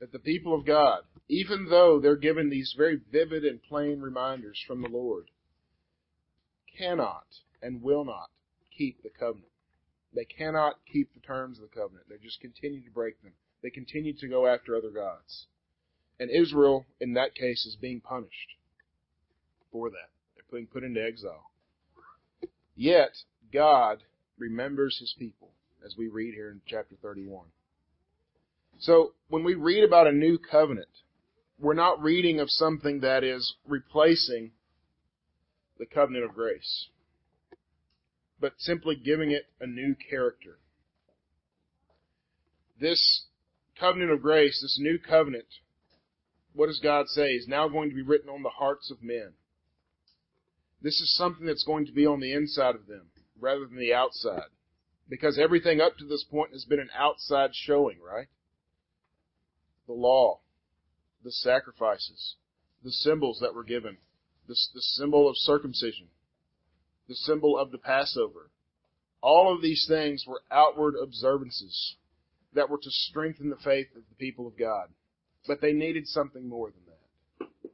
That 0.00 0.12
the 0.12 0.18
people 0.18 0.58
of 0.58 0.66
God, 0.66 1.02
even 1.28 1.68
though 1.68 2.00
they're 2.00 2.16
given 2.16 2.48
these 2.48 2.74
very 2.76 2.98
vivid 3.12 3.44
and 3.44 3.62
plain 3.62 4.00
reminders 4.00 4.58
from 4.66 4.80
the 4.80 4.88
Lord, 4.88 5.26
cannot 6.78 7.26
and 7.60 7.82
will 7.82 8.06
not 8.06 8.30
keep 8.76 9.02
the 9.02 9.10
covenant. 9.10 9.52
They 10.14 10.24
cannot 10.24 10.74
keep 10.90 11.12
the 11.14 11.20
terms 11.20 11.58
of 11.58 11.70
the 11.70 11.76
covenant. 11.80 12.06
They 12.08 12.16
just 12.22 12.40
continue 12.40 12.82
to 12.82 12.90
break 12.90 13.22
them. 13.22 13.32
They 13.62 13.70
continue 13.70 14.12
to 14.14 14.28
go 14.28 14.46
after 14.46 14.74
other 14.74 14.90
gods. 14.90 15.46
And 16.18 16.30
Israel, 16.30 16.86
in 17.00 17.14
that 17.14 17.34
case, 17.34 17.64
is 17.64 17.76
being 17.80 18.00
punished 18.00 18.56
for 19.70 19.90
that. 19.90 20.10
They're 20.34 20.44
being 20.50 20.66
put 20.66 20.84
into 20.84 21.02
exile. 21.02 21.50
Yet, 22.74 23.10
God 23.52 24.02
remembers 24.38 24.98
his 24.98 25.14
people, 25.18 25.50
as 25.84 25.96
we 25.96 26.08
read 26.08 26.34
here 26.34 26.50
in 26.50 26.60
chapter 26.66 26.96
31. 27.00 27.46
So, 28.78 29.12
when 29.28 29.44
we 29.44 29.54
read 29.54 29.84
about 29.84 30.06
a 30.06 30.12
new 30.12 30.38
covenant, 30.38 30.88
we're 31.58 31.74
not 31.74 32.02
reading 32.02 32.40
of 32.40 32.50
something 32.50 33.00
that 33.00 33.22
is 33.22 33.54
replacing 33.66 34.52
the 35.78 35.86
covenant 35.86 36.24
of 36.24 36.34
grace 36.34 36.88
but 38.40 38.54
simply 38.58 38.96
giving 38.96 39.30
it 39.30 39.46
a 39.60 39.66
new 39.66 39.94
character. 40.08 40.58
This 42.80 43.24
covenant 43.78 44.10
of 44.10 44.22
grace, 44.22 44.60
this 44.62 44.78
new 44.80 44.98
covenant, 44.98 45.46
what 46.54 46.66
does 46.66 46.80
God 46.80 47.08
say, 47.08 47.32
is 47.32 47.46
now 47.46 47.68
going 47.68 47.90
to 47.90 47.94
be 47.94 48.02
written 48.02 48.30
on 48.30 48.42
the 48.42 48.48
hearts 48.48 48.90
of 48.90 49.02
men. 49.02 49.32
This 50.82 51.00
is 51.00 51.14
something 51.14 51.46
that's 51.46 51.64
going 51.64 51.86
to 51.86 51.92
be 51.92 52.06
on 52.06 52.20
the 52.20 52.32
inside 52.32 52.74
of 52.74 52.86
them 52.86 53.10
rather 53.38 53.66
than 53.66 53.78
the 53.78 53.92
outside. 53.92 54.48
Because 55.08 55.38
everything 55.38 55.80
up 55.80 55.96
to 55.98 56.06
this 56.06 56.24
point 56.24 56.52
has 56.52 56.64
been 56.64 56.80
an 56.80 56.90
outside 56.96 57.50
showing, 57.52 57.98
right? 58.00 58.28
The 59.86 59.92
law, 59.92 60.40
the 61.24 61.32
sacrifices, 61.32 62.36
the 62.82 62.92
symbols 62.92 63.38
that 63.40 63.54
were 63.54 63.64
given, 63.64 63.98
the, 64.46 64.54
the 64.72 64.80
symbol 64.80 65.28
of 65.28 65.36
circumcision, 65.36 66.08
the 67.10 67.16
symbol 67.16 67.58
of 67.58 67.72
the 67.72 67.78
Passover. 67.78 68.50
All 69.20 69.52
of 69.52 69.60
these 69.60 69.84
things 69.88 70.24
were 70.26 70.42
outward 70.50 70.94
observances 70.94 71.96
that 72.54 72.70
were 72.70 72.78
to 72.78 72.90
strengthen 72.90 73.50
the 73.50 73.56
faith 73.56 73.88
of 73.96 74.02
the 74.08 74.14
people 74.14 74.46
of 74.46 74.56
God. 74.56 74.88
But 75.46 75.60
they 75.60 75.72
needed 75.72 76.06
something 76.06 76.48
more 76.48 76.70
than 76.70 76.84
that. 76.86 77.70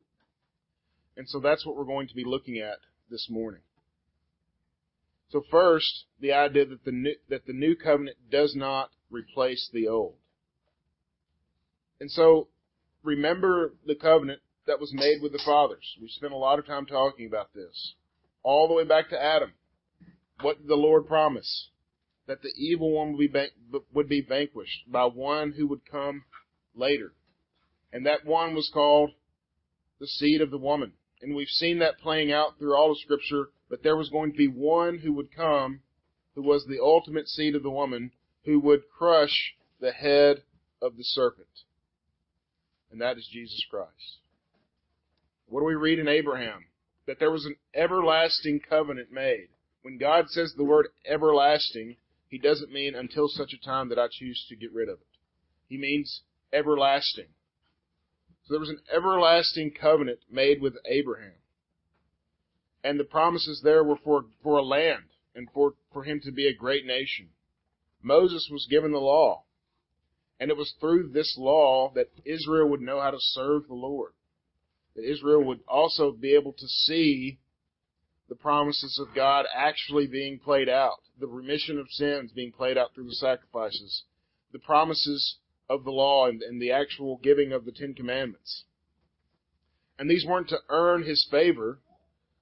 And 1.18 1.28
so 1.28 1.38
that's 1.38 1.66
what 1.66 1.76
we're 1.76 1.84
going 1.84 2.08
to 2.08 2.14
be 2.14 2.24
looking 2.24 2.58
at 2.58 2.78
this 3.10 3.28
morning. 3.28 3.60
So 5.28 5.42
first, 5.50 6.04
the 6.18 6.32
idea 6.32 6.64
that 6.64 6.84
the 6.84 6.92
new, 6.92 7.14
that 7.28 7.46
the 7.46 7.52
new 7.52 7.76
covenant 7.76 8.16
does 8.30 8.54
not 8.56 8.90
replace 9.10 9.68
the 9.70 9.86
old. 9.86 10.14
And 12.00 12.10
so, 12.10 12.48
remember 13.02 13.74
the 13.86 13.96
covenant 13.96 14.40
that 14.66 14.80
was 14.80 14.94
made 14.94 15.20
with 15.20 15.32
the 15.32 15.42
fathers. 15.44 15.96
We 16.00 16.08
spent 16.08 16.32
a 16.32 16.36
lot 16.36 16.58
of 16.58 16.66
time 16.66 16.86
talking 16.86 17.26
about 17.26 17.52
this. 17.54 17.94
All 18.46 18.68
the 18.68 18.74
way 18.74 18.84
back 18.84 19.08
to 19.08 19.20
Adam. 19.20 19.54
What 20.40 20.58
did 20.58 20.68
the 20.68 20.76
Lord 20.76 21.08
promise? 21.08 21.70
That 22.28 22.42
the 22.42 22.52
evil 22.56 22.92
one 22.92 23.16
would 23.16 23.32
be, 23.32 23.46
would 23.92 24.08
be 24.08 24.20
vanquished 24.20 24.84
by 24.86 25.06
one 25.06 25.54
who 25.56 25.66
would 25.66 25.90
come 25.90 26.22
later. 26.72 27.12
And 27.92 28.06
that 28.06 28.24
one 28.24 28.54
was 28.54 28.70
called 28.72 29.10
the 29.98 30.06
seed 30.06 30.40
of 30.40 30.52
the 30.52 30.58
woman. 30.58 30.92
And 31.20 31.34
we've 31.34 31.48
seen 31.48 31.80
that 31.80 31.98
playing 31.98 32.30
out 32.30 32.56
through 32.56 32.76
all 32.76 32.92
of 32.92 32.98
scripture, 32.98 33.48
but 33.68 33.82
there 33.82 33.96
was 33.96 34.10
going 34.10 34.30
to 34.30 34.38
be 34.38 34.46
one 34.46 34.98
who 34.98 35.12
would 35.14 35.34
come 35.34 35.80
who 36.36 36.42
was 36.42 36.66
the 36.66 36.80
ultimate 36.80 37.26
seed 37.26 37.56
of 37.56 37.64
the 37.64 37.70
woman 37.70 38.12
who 38.44 38.60
would 38.60 38.82
crush 38.96 39.56
the 39.80 39.90
head 39.90 40.44
of 40.80 40.96
the 40.96 41.02
serpent. 41.02 41.48
And 42.92 43.00
that 43.00 43.18
is 43.18 43.28
Jesus 43.32 43.64
Christ. 43.68 44.20
What 45.48 45.62
do 45.62 45.66
we 45.66 45.74
read 45.74 45.98
in 45.98 46.06
Abraham? 46.06 46.66
That 47.06 47.18
there 47.18 47.30
was 47.30 47.46
an 47.46 47.56
everlasting 47.74 48.60
covenant 48.68 49.12
made. 49.12 49.48
When 49.82 49.98
God 49.98 50.28
says 50.28 50.52
the 50.56 50.64
word 50.64 50.88
everlasting, 51.06 51.96
He 52.28 52.38
doesn't 52.38 52.72
mean 52.72 52.94
until 52.94 53.28
such 53.28 53.52
a 53.52 53.64
time 53.64 53.88
that 53.90 53.98
I 53.98 54.08
choose 54.10 54.44
to 54.48 54.56
get 54.56 54.72
rid 54.72 54.88
of 54.88 54.98
it. 54.98 55.06
He 55.68 55.78
means 55.78 56.22
everlasting. 56.52 57.28
So 58.44 58.54
there 58.54 58.60
was 58.60 58.70
an 58.70 58.80
everlasting 58.92 59.72
covenant 59.72 60.20
made 60.30 60.60
with 60.60 60.74
Abraham. 60.84 61.34
And 62.84 63.00
the 63.00 63.04
promises 63.04 63.60
there 63.64 63.82
were 63.82 63.96
for, 63.96 64.26
for 64.42 64.58
a 64.58 64.62
land 64.62 65.04
and 65.34 65.48
for, 65.52 65.74
for 65.92 66.04
him 66.04 66.20
to 66.24 66.30
be 66.30 66.46
a 66.46 66.54
great 66.54 66.86
nation. 66.86 67.30
Moses 68.02 68.48
was 68.50 68.68
given 68.70 68.92
the 68.92 68.98
law. 68.98 69.44
And 70.38 70.50
it 70.50 70.56
was 70.56 70.74
through 70.78 71.08
this 71.08 71.36
law 71.36 71.90
that 71.94 72.10
Israel 72.24 72.68
would 72.68 72.80
know 72.80 73.00
how 73.00 73.10
to 73.10 73.18
serve 73.18 73.66
the 73.66 73.74
Lord. 73.74 74.12
That 74.96 75.04
Israel 75.04 75.44
would 75.44 75.60
also 75.68 76.10
be 76.10 76.34
able 76.34 76.52
to 76.54 76.66
see 76.66 77.38
the 78.28 78.34
promises 78.34 78.98
of 78.98 79.14
God 79.14 79.46
actually 79.54 80.06
being 80.06 80.38
played 80.38 80.68
out. 80.68 80.98
The 81.20 81.26
remission 81.26 81.78
of 81.78 81.90
sins 81.90 82.32
being 82.32 82.50
played 82.50 82.76
out 82.76 82.94
through 82.94 83.06
the 83.06 83.14
sacrifices. 83.14 84.02
The 84.52 84.58
promises 84.58 85.36
of 85.68 85.84
the 85.84 85.90
law 85.90 86.28
and, 86.28 86.42
and 86.42 86.60
the 86.60 86.72
actual 86.72 87.20
giving 87.22 87.52
of 87.52 87.64
the 87.64 87.72
Ten 87.72 87.94
Commandments. 87.94 88.64
And 89.98 90.10
these 90.10 90.24
weren't 90.26 90.48
to 90.48 90.58
earn 90.68 91.04
his 91.04 91.26
favor, 91.30 91.78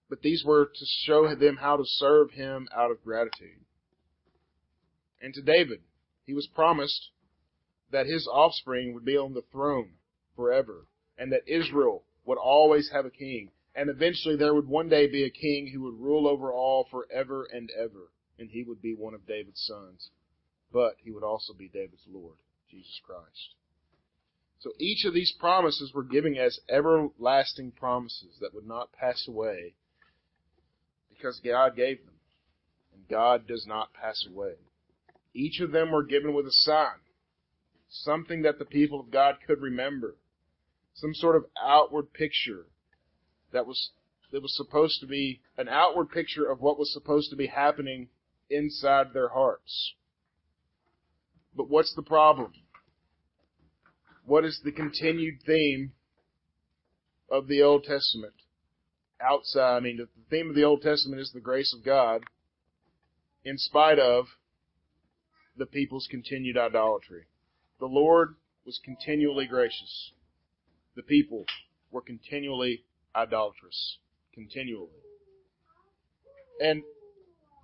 but 0.09 0.23
these 0.23 0.45
were 0.45 0.67
to 0.67 0.87
show 1.05 1.35
them 1.35 1.57
how 1.57 1.77
to 1.77 1.85
serve 1.85 2.33
him 2.33 2.69
out 2.75 2.91
of 2.91 3.03
gratitude. 3.03 3.61
And 5.21 5.33
to 5.35 5.43
David, 5.43 5.81
he 6.25 6.35
was 6.35 6.47
promised 6.47 7.11
that 7.91 8.07
his 8.07 8.29
offspring 8.31 8.93
would 8.95 9.05
be 9.05 9.17
on 9.17 9.35
the 9.35 9.45
throne 9.53 9.93
forever, 10.37 10.87
and 11.17 11.33
that 11.33 11.49
Israel 11.49 12.05
would 12.25 12.39
always 12.39 12.91
have 12.93 13.07
a 13.07 13.11
king, 13.11 13.51
and 13.75 13.91
eventually 13.91 14.37
there 14.37 14.55
would 14.55 14.69
one 14.69 14.89
day 14.89 15.07
be 15.07 15.25
a 15.25 15.31
king 15.31 15.71
who 15.73 15.83
would 15.83 16.01
rule 16.01 16.27
over 16.27 16.53
all 16.53 16.87
forever 16.91 17.47
and 17.53 17.71
ever, 17.79 18.11
and 18.39 18.51
he 18.51 18.63
would 18.63 18.81
be 18.81 18.95
one 18.95 19.15
of 19.15 19.27
David's 19.27 19.65
sons. 19.67 20.11
But 20.73 20.97
he 20.99 21.11
would 21.11 21.23
also 21.23 21.53
be 21.53 21.69
David's 21.69 22.05
Lord. 22.11 22.37
Jesus 22.75 23.01
Christ. 23.07 23.55
So 24.59 24.73
each 24.79 25.05
of 25.05 25.15
these 25.15 25.33
promises 25.39 25.93
were 25.95 26.03
given 26.03 26.37
as 26.37 26.59
everlasting 26.69 27.73
promises 27.73 28.39
that 28.41 28.55
would 28.55 28.67
not 28.67 28.93
pass 28.93 29.27
away 29.29 29.75
because 31.11 31.41
God 31.45 31.77
gave 31.77 32.05
them. 32.05 32.15
And 32.95 33.09
God 33.09 33.47
does 33.47 33.67
not 33.67 33.93
pass 33.93 34.27
away. 34.29 34.55
Each 35.35 35.61
of 35.61 35.73
them 35.73 35.91
were 35.91 36.05
given 36.05 36.33
with 36.33 36.47
a 36.47 36.53
sign, 36.53 37.01
something 37.89 38.43
that 38.43 38.59
the 38.59 38.65
people 38.65 39.01
of 39.01 39.11
God 39.11 39.37
could 39.47 39.61
remember, 39.61 40.17
some 40.95 41.15
sort 41.15 41.37
of 41.37 41.45
outward 41.63 42.13
picture 42.13 42.67
that 43.53 43.67
was 43.67 43.91
that 44.33 44.43
was 44.43 44.57
supposed 44.57 45.01
to 45.01 45.07
be 45.07 45.41
an 45.57 45.69
outward 45.69 46.11
picture 46.11 46.51
of 46.51 46.61
what 46.61 46.79
was 46.79 46.93
supposed 46.93 47.31
to 47.31 47.37
be 47.37 47.47
happening 47.47 48.09
inside 48.51 49.13
their 49.13 49.29
hearts. 49.29 49.95
But 51.55 51.69
what's 51.69 51.95
the 51.95 52.03
problem? 52.03 52.53
what 54.25 54.45
is 54.45 54.61
the 54.65 54.73
continued 54.73 55.43
theme 55.45 55.93
of 57.31 57.47
the 57.47 57.63
Old 57.63 57.85
Testament? 57.85 58.35
Outside, 59.21 59.77
I 59.77 59.81
mean, 59.81 59.99
the 59.99 60.09
theme 60.31 60.49
of 60.49 60.57
the 60.57 60.65
Old 60.65 60.83
Testament 60.83 61.21
is 61.21 61.31
the 61.33 61.41
grace 61.41 61.75
of 61.77 61.85
God, 61.85 62.25
in 63.45 63.59
spite 63.59 63.99
of 63.99 64.27
the 65.57 65.67
people's 65.67 66.09
continued 66.11 66.57
idolatry. 66.57 67.25
The 67.81 67.87
Lord 67.87 68.35
was 68.67 68.81
continually 68.85 69.47
gracious. 69.47 70.13
The 70.97 71.03
people 71.03 71.47
were 71.91 72.01
continually 72.01 72.85
idolatrous. 73.15 73.99
Continually. 74.33 74.91
And 76.61 76.83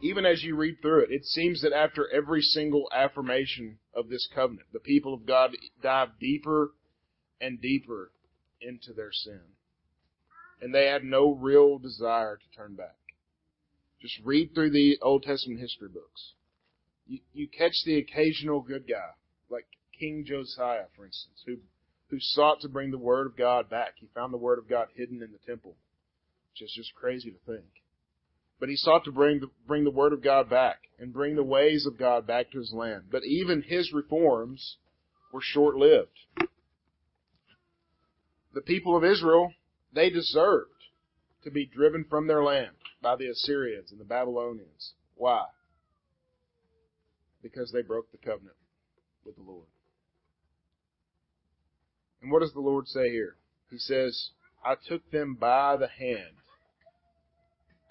even 0.03 0.25
as 0.25 0.43
you 0.43 0.57
read 0.57 0.77
through 0.81 1.05
it, 1.05 1.11
it 1.11 1.25
seems 1.25 1.63
that 1.63 1.73
after 1.73 2.09
every 2.11 2.41
single 2.41 2.89
affirmation 2.93 3.79
of 3.95 4.09
this 4.09 4.29
covenant, 4.35 4.69
the 4.73 4.81
people 4.81 5.13
of 5.13 5.27
God 5.27 5.57
dive 5.83 6.11
deeper 6.19 6.73
and 7.41 7.61
deeper 7.61 8.11
into 8.61 8.93
their 8.93 9.13
sin. 9.13 9.41
And 10.61 10.75
they 10.75 10.87
had 10.87 11.05
no 11.05 11.33
real 11.33 11.79
desire 11.79 12.37
to 12.37 12.57
turn 12.57 12.75
back. 12.75 12.97
Just 14.01 14.19
read 14.25 14.55
through 14.55 14.71
the 14.71 14.99
Old 15.03 15.23
Testament 15.23 15.61
history 15.61 15.89
books. 15.89 16.33
You, 17.07 17.21
you 17.33 17.49
catch 17.49 17.85
the 17.85 17.99
occasional 17.99 18.61
good 18.61 18.87
guy, 18.89 19.11
like 19.51 19.67
King 19.99 20.25
Josiah, 20.27 20.85
for 20.97 21.05
instance, 21.05 21.43
who, 21.45 21.57
who 22.11 22.19
sought 22.21 22.61
to 22.61 22.69
bring 22.69 22.91
the 22.91 22.99
Word 22.99 23.27
of 23.27 23.37
God 23.37 23.71
back. 23.71 23.95
He 23.97 24.09
found 24.15 24.33
the 24.33 24.39
Word 24.39 24.59
of 24.59 24.69
God 24.69 24.89
hidden 24.95 25.23
in 25.23 25.33
the 25.33 25.39
temple, 25.47 25.77
which 26.53 26.63
is 26.63 26.73
just 26.77 26.95
crazy 26.95 27.31
to 27.31 27.39
think. 27.47 27.67
But 28.61 28.69
he 28.69 28.77
sought 28.77 29.05
to 29.05 29.13
bring 29.13 29.41
the, 29.41 29.49
bring 29.67 29.85
the 29.85 29.91
word 29.91 30.13
of 30.13 30.23
God 30.23 30.51
back 30.51 30.81
and 30.99 31.15
bring 31.15 31.35
the 31.35 31.43
ways 31.43 31.87
of 31.87 31.99
God 31.99 32.27
back 32.27 32.51
to 32.51 32.59
his 32.59 32.75
land. 32.75 33.05
But 33.11 33.25
even 33.25 33.63
his 33.63 33.91
reforms 33.91 34.77
were 35.33 35.41
short-lived. 35.41 36.11
The 38.53 38.61
people 38.61 38.97
of 38.97 39.05
Israel, 39.05 39.55
they 39.95 40.11
deserved 40.11 40.69
to 41.45 41.51
be 41.51 41.65
driven 41.65 42.05
from 42.05 42.27
their 42.27 42.43
land 42.45 42.73
by 43.01 43.17
the 43.17 43.29
Assyrians 43.29 43.93
and 43.93 44.01
the 44.01 44.05
Babylonians. 44.05 44.93
Why? 45.15 45.45
Because 47.43 47.73
they 47.73 47.81
broke 47.81 48.13
the 48.13 48.19
covenant 48.19 48.57
with 49.25 49.37
the 49.37 49.43
Lord. 49.43 49.69
And 52.23 52.31
what 52.31 52.41
does 52.41 52.53
the 52.53 52.61
Lord 52.61 52.87
say 52.87 53.11
here? 53.11 53.37
He 53.71 53.79
says, 53.79 54.31
I 54.65 54.75
took 54.75 55.11
them 55.11 55.35
by 55.35 55.77
the 55.77 55.89
hand 55.89 56.37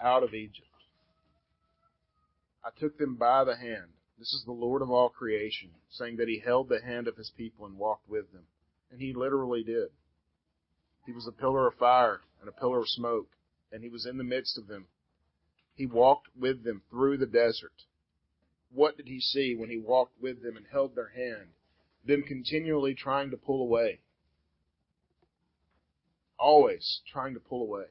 out 0.00 0.22
of 0.22 0.34
Egypt. 0.34 0.66
I 2.64 2.70
took 2.78 2.98
them 2.98 3.16
by 3.16 3.44
the 3.44 3.56
hand. 3.56 3.88
This 4.18 4.34
is 4.34 4.44
the 4.44 4.52
Lord 4.52 4.82
of 4.82 4.90
all 4.90 5.08
creation, 5.08 5.70
saying 5.90 6.16
that 6.18 6.28
he 6.28 6.42
held 6.44 6.68
the 6.68 6.82
hand 6.82 7.08
of 7.08 7.16
his 7.16 7.32
people 7.36 7.64
and 7.64 7.78
walked 7.78 8.08
with 8.08 8.30
them. 8.32 8.42
And 8.92 9.00
he 9.00 9.14
literally 9.14 9.62
did. 9.62 9.88
He 11.06 11.12
was 11.12 11.26
a 11.26 11.32
pillar 11.32 11.66
of 11.66 11.74
fire 11.74 12.20
and 12.40 12.48
a 12.48 12.52
pillar 12.52 12.80
of 12.80 12.88
smoke, 12.88 13.28
and 13.72 13.82
he 13.82 13.88
was 13.88 14.06
in 14.06 14.18
the 14.18 14.24
midst 14.24 14.58
of 14.58 14.68
them. 14.68 14.86
He 15.74 15.86
walked 15.86 16.28
with 16.38 16.62
them 16.62 16.82
through 16.90 17.16
the 17.16 17.26
desert. 17.26 17.72
What 18.72 18.96
did 18.96 19.08
he 19.08 19.20
see 19.20 19.56
when 19.56 19.70
he 19.70 19.78
walked 19.78 20.20
with 20.20 20.42
them 20.42 20.56
and 20.56 20.66
held 20.70 20.94
their 20.94 21.08
hand? 21.16 21.48
Them 22.04 22.22
continually 22.22 22.94
trying 22.94 23.30
to 23.30 23.36
pull 23.36 23.62
away. 23.62 24.00
Always 26.40 27.02
trying 27.12 27.34
to 27.34 27.40
pull 27.40 27.62
away. 27.62 27.84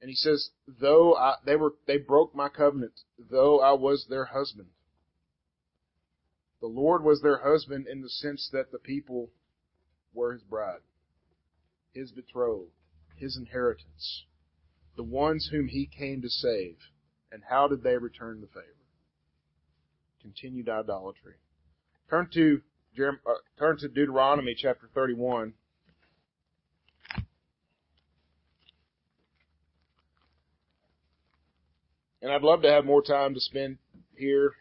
And 0.00 0.08
he 0.08 0.14
says, 0.14 0.50
though 0.68 1.16
I, 1.16 1.36
they 1.44 1.56
were, 1.56 1.74
they 1.86 1.96
broke 1.96 2.34
my 2.34 2.48
covenant, 2.48 2.92
though 3.18 3.60
I 3.60 3.72
was 3.72 4.06
their 4.08 4.26
husband. 4.26 4.68
The 6.60 6.66
Lord 6.66 7.02
was 7.02 7.22
their 7.22 7.38
husband 7.42 7.86
in 7.88 8.02
the 8.02 8.08
sense 8.08 8.48
that 8.52 8.70
the 8.70 8.78
people 8.78 9.30
were 10.12 10.32
his 10.32 10.42
bride, 10.42 10.80
his 11.92 12.12
betrothed, 12.12 12.70
his 13.16 13.36
inheritance, 13.36 14.24
the 14.96 15.02
ones 15.02 15.48
whom 15.50 15.68
he 15.68 15.86
came 15.86 16.22
to 16.22 16.28
save. 16.28 16.76
And 17.32 17.42
how 17.50 17.66
did 17.66 17.82
they 17.82 17.96
return 17.96 18.40
the 18.40 18.46
favor? 18.46 18.76
Continued 20.22 20.68
idolatry. 20.68 21.34
Turn 22.08 22.28
to 22.34 22.60
uh, 23.02 23.32
turn 23.58 23.76
to 23.78 23.88
Deuteronomy 23.88 24.54
chapter 24.56 24.88
31. 24.94 25.54
And 32.24 32.32
I'd 32.32 32.40
love 32.40 32.62
to 32.62 32.70
have 32.70 32.86
more 32.86 33.02
time 33.02 33.34
to 33.34 33.40
spend 33.40 33.76
here. 34.16 34.52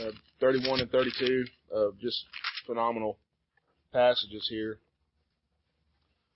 Uh, 0.00 0.12
31 0.38 0.78
and 0.78 0.88
32 0.88 1.44
of 1.72 1.98
just 1.98 2.24
phenomenal 2.64 3.18
passages 3.92 4.46
here. 4.48 4.78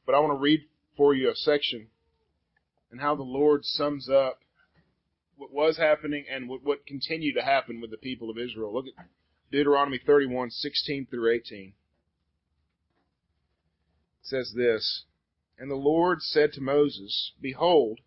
But 0.05 0.17
I 0.17 0.19
want 0.19 0.33
to 0.33 0.43
read 0.43 0.63
for 0.97 1.15
you 1.15 1.31
a 1.31 1.37
section 1.37 1.87
and 2.91 3.01
how 3.01 3.15
the 3.15 3.23
Lord 3.23 3.65
sums 3.65 4.09
up 4.11 4.41
what 5.37 5.53
was 5.53 5.77
happening 5.77 6.25
and 6.29 6.49
what, 6.49 6.65
what 6.65 6.85
continued 6.85 7.37
to 7.37 7.45
happen 7.45 7.81
with 7.81 7.93
the 7.93 7.97
people 7.97 8.29
of 8.29 8.37
Israel. 8.37 8.75
Look 8.75 8.87
at 8.87 9.07
Deuteronomy 9.53 10.01
31, 10.05 10.51
16 10.51 11.07
through 11.09 11.33
18. 11.33 11.69
It 11.69 11.75
says 14.23 14.53
this, 14.57 15.05
And 15.57 15.71
the 15.71 15.77
Lord 15.77 16.23
said 16.23 16.53
to 16.55 16.61
Moses, 16.61 17.31
Behold, 17.41 18.01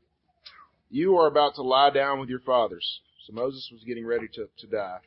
you 0.90 1.18
are 1.18 1.28
about 1.28 1.56
to 1.56 1.62
lie 1.62 1.90
down 1.90 2.20
with 2.20 2.30
your 2.30 2.40
fathers. 2.40 3.02
So 3.26 3.34
Moses 3.34 3.70
was 3.72 3.84
getting 3.84 4.06
ready 4.06 4.28
to, 4.34 4.48
to 4.60 4.68
die. 4.68 5.00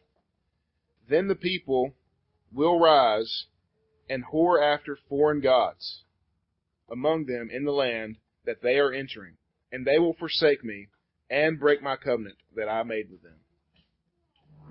Then 1.09 1.29
the 1.29 1.35
people 1.35 1.95
will 2.53 2.79
rise 2.79 3.47
and 4.09 4.25
whore 4.27 4.63
after 4.63 4.99
foreign 5.09 5.41
gods 5.41 6.03
among 6.91 7.27
them 7.27 7.49
in 7.51 7.65
the 7.65 7.73
land 7.73 8.17
that 8.45 8.63
they 8.63 8.79
are 8.79 8.93
entering, 8.93 9.37
and 9.73 9.87
they 9.87 9.99
will 9.99 10.15
forsake 10.15 10.65
me 10.65 10.89
and 11.31 11.61
break 11.61 11.83
my 11.83 11.97
covenant 11.97 12.37
that 12.57 12.69
I 12.69 12.83
made 12.83 13.11
with 13.11 13.23
them. 13.23 13.39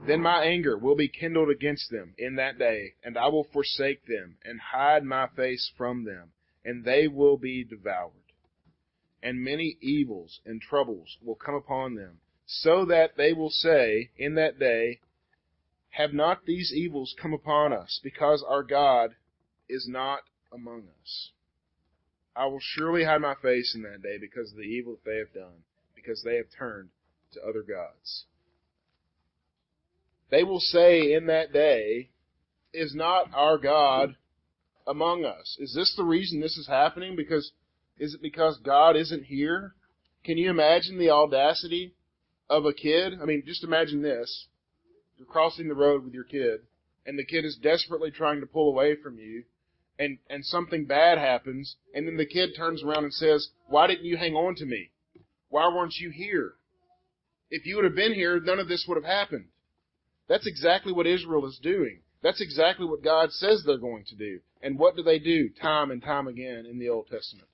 Then 0.05 0.21
my 0.21 0.43
anger 0.43 0.77
will 0.77 0.95
be 0.95 1.09
kindled 1.09 1.49
against 1.49 1.89
them 1.89 2.13
in 2.17 2.35
that 2.35 2.57
day, 2.57 2.93
and 3.03 3.17
I 3.17 3.27
will 3.27 3.45
forsake 3.51 4.05
them 4.05 4.37
and 4.43 4.59
hide 4.59 5.03
my 5.03 5.27
face 5.35 5.71
from 5.77 6.05
them, 6.05 6.31
and 6.63 6.83
they 6.83 7.07
will 7.07 7.37
be 7.37 7.63
devoured. 7.63 8.13
And 9.21 9.43
many 9.43 9.77
evils 9.81 10.39
and 10.45 10.61
troubles 10.61 11.17
will 11.21 11.35
come 11.35 11.55
upon 11.55 11.95
them, 11.95 12.19
so 12.45 12.85
that 12.85 13.17
they 13.17 13.33
will 13.33 13.49
say 13.49 14.11
in 14.17 14.35
that 14.35 14.59
day, 14.59 15.01
Have 15.91 16.13
not 16.13 16.45
these 16.45 16.73
evils 16.73 17.15
come 17.21 17.33
upon 17.33 17.73
us, 17.73 17.99
because 18.03 18.43
our 18.47 18.63
God 18.63 19.15
is 19.67 19.87
not 19.87 20.21
among 20.53 20.83
us? 21.01 21.31
I 22.35 22.45
will 22.45 22.61
surely 22.61 23.03
hide 23.03 23.21
my 23.21 23.35
face 23.35 23.75
in 23.75 23.81
that 23.83 24.01
day 24.01 24.17
because 24.17 24.51
of 24.51 24.57
the 24.57 24.63
evil 24.63 24.93
that 24.93 25.09
they 25.09 25.17
have 25.17 25.33
done, 25.33 25.63
because 25.95 26.23
they 26.23 26.37
have 26.37 26.47
turned 26.57 26.89
to 27.33 27.41
other 27.41 27.61
gods. 27.61 28.25
They 30.31 30.43
will 30.43 30.59
say 30.59 31.13
in 31.13 31.25
that 31.27 31.51
day, 31.51 32.09
Is 32.73 32.95
not 32.95 33.33
our 33.33 33.57
God 33.57 34.15
among 34.87 35.25
us? 35.25 35.57
Is 35.59 35.73
this 35.73 35.93
the 35.95 36.03
reason 36.03 36.39
this 36.39 36.57
is 36.57 36.67
happening? 36.67 37.15
Because 37.15 37.51
is 37.99 38.13
it 38.13 38.21
because 38.21 38.57
God 38.63 38.95
isn't 38.95 39.25
here? 39.25 39.75
Can 40.23 40.37
you 40.37 40.49
imagine 40.49 40.97
the 40.97 41.11
audacity 41.11 41.93
of 42.49 42.65
a 42.65 42.73
kid? 42.73 43.13
I 43.21 43.25
mean, 43.25 43.43
just 43.45 43.63
imagine 43.63 44.01
this. 44.01 44.47
You're 45.17 45.27
crossing 45.27 45.67
the 45.67 45.75
road 45.75 46.03
with 46.03 46.13
your 46.13 46.23
kid, 46.23 46.61
and 47.05 47.19
the 47.19 47.25
kid 47.25 47.43
is 47.43 47.57
desperately 47.61 48.09
trying 48.09 48.39
to 48.39 48.47
pull 48.47 48.69
away 48.69 48.95
from 48.95 49.17
you, 49.17 49.43
and, 49.97 50.17
and 50.29 50.45
something 50.45 50.85
bad 50.85 51.17
happens, 51.17 51.75
and 51.93 52.07
then 52.07 52.15
the 52.15 52.25
kid 52.25 52.51
turns 52.55 52.83
around 52.83 53.03
and 53.03 53.13
says, 53.13 53.49
Why 53.67 53.87
didn't 53.87 54.05
you 54.05 54.15
hang 54.15 54.33
on 54.33 54.55
to 54.55 54.65
me? 54.65 54.91
Why 55.49 55.67
weren't 55.67 55.95
you 55.95 56.09
here? 56.09 56.53
If 57.51 57.65
you 57.65 57.75
would 57.75 57.85
have 57.85 57.95
been 57.95 58.13
here, 58.13 58.39
none 58.39 58.59
of 58.59 58.69
this 58.69 58.85
would 58.87 58.95
have 58.95 59.03
happened. 59.03 59.45
That's 60.29 60.47
exactly 60.47 60.93
what 60.93 61.07
Israel 61.07 61.45
is 61.47 61.59
doing. 61.61 61.99
That's 62.21 62.41
exactly 62.41 62.85
what 62.85 63.03
God 63.03 63.31
says 63.31 63.63
they're 63.65 63.77
going 63.77 64.05
to 64.05 64.15
do. 64.15 64.39
And 64.61 64.77
what 64.77 64.95
do 64.95 65.03
they 65.03 65.19
do 65.19 65.49
time 65.61 65.89
and 65.89 66.01
time 66.01 66.27
again 66.27 66.65
in 66.69 66.79
the 66.79 66.89
Old 66.89 67.07
Testament? 67.07 67.47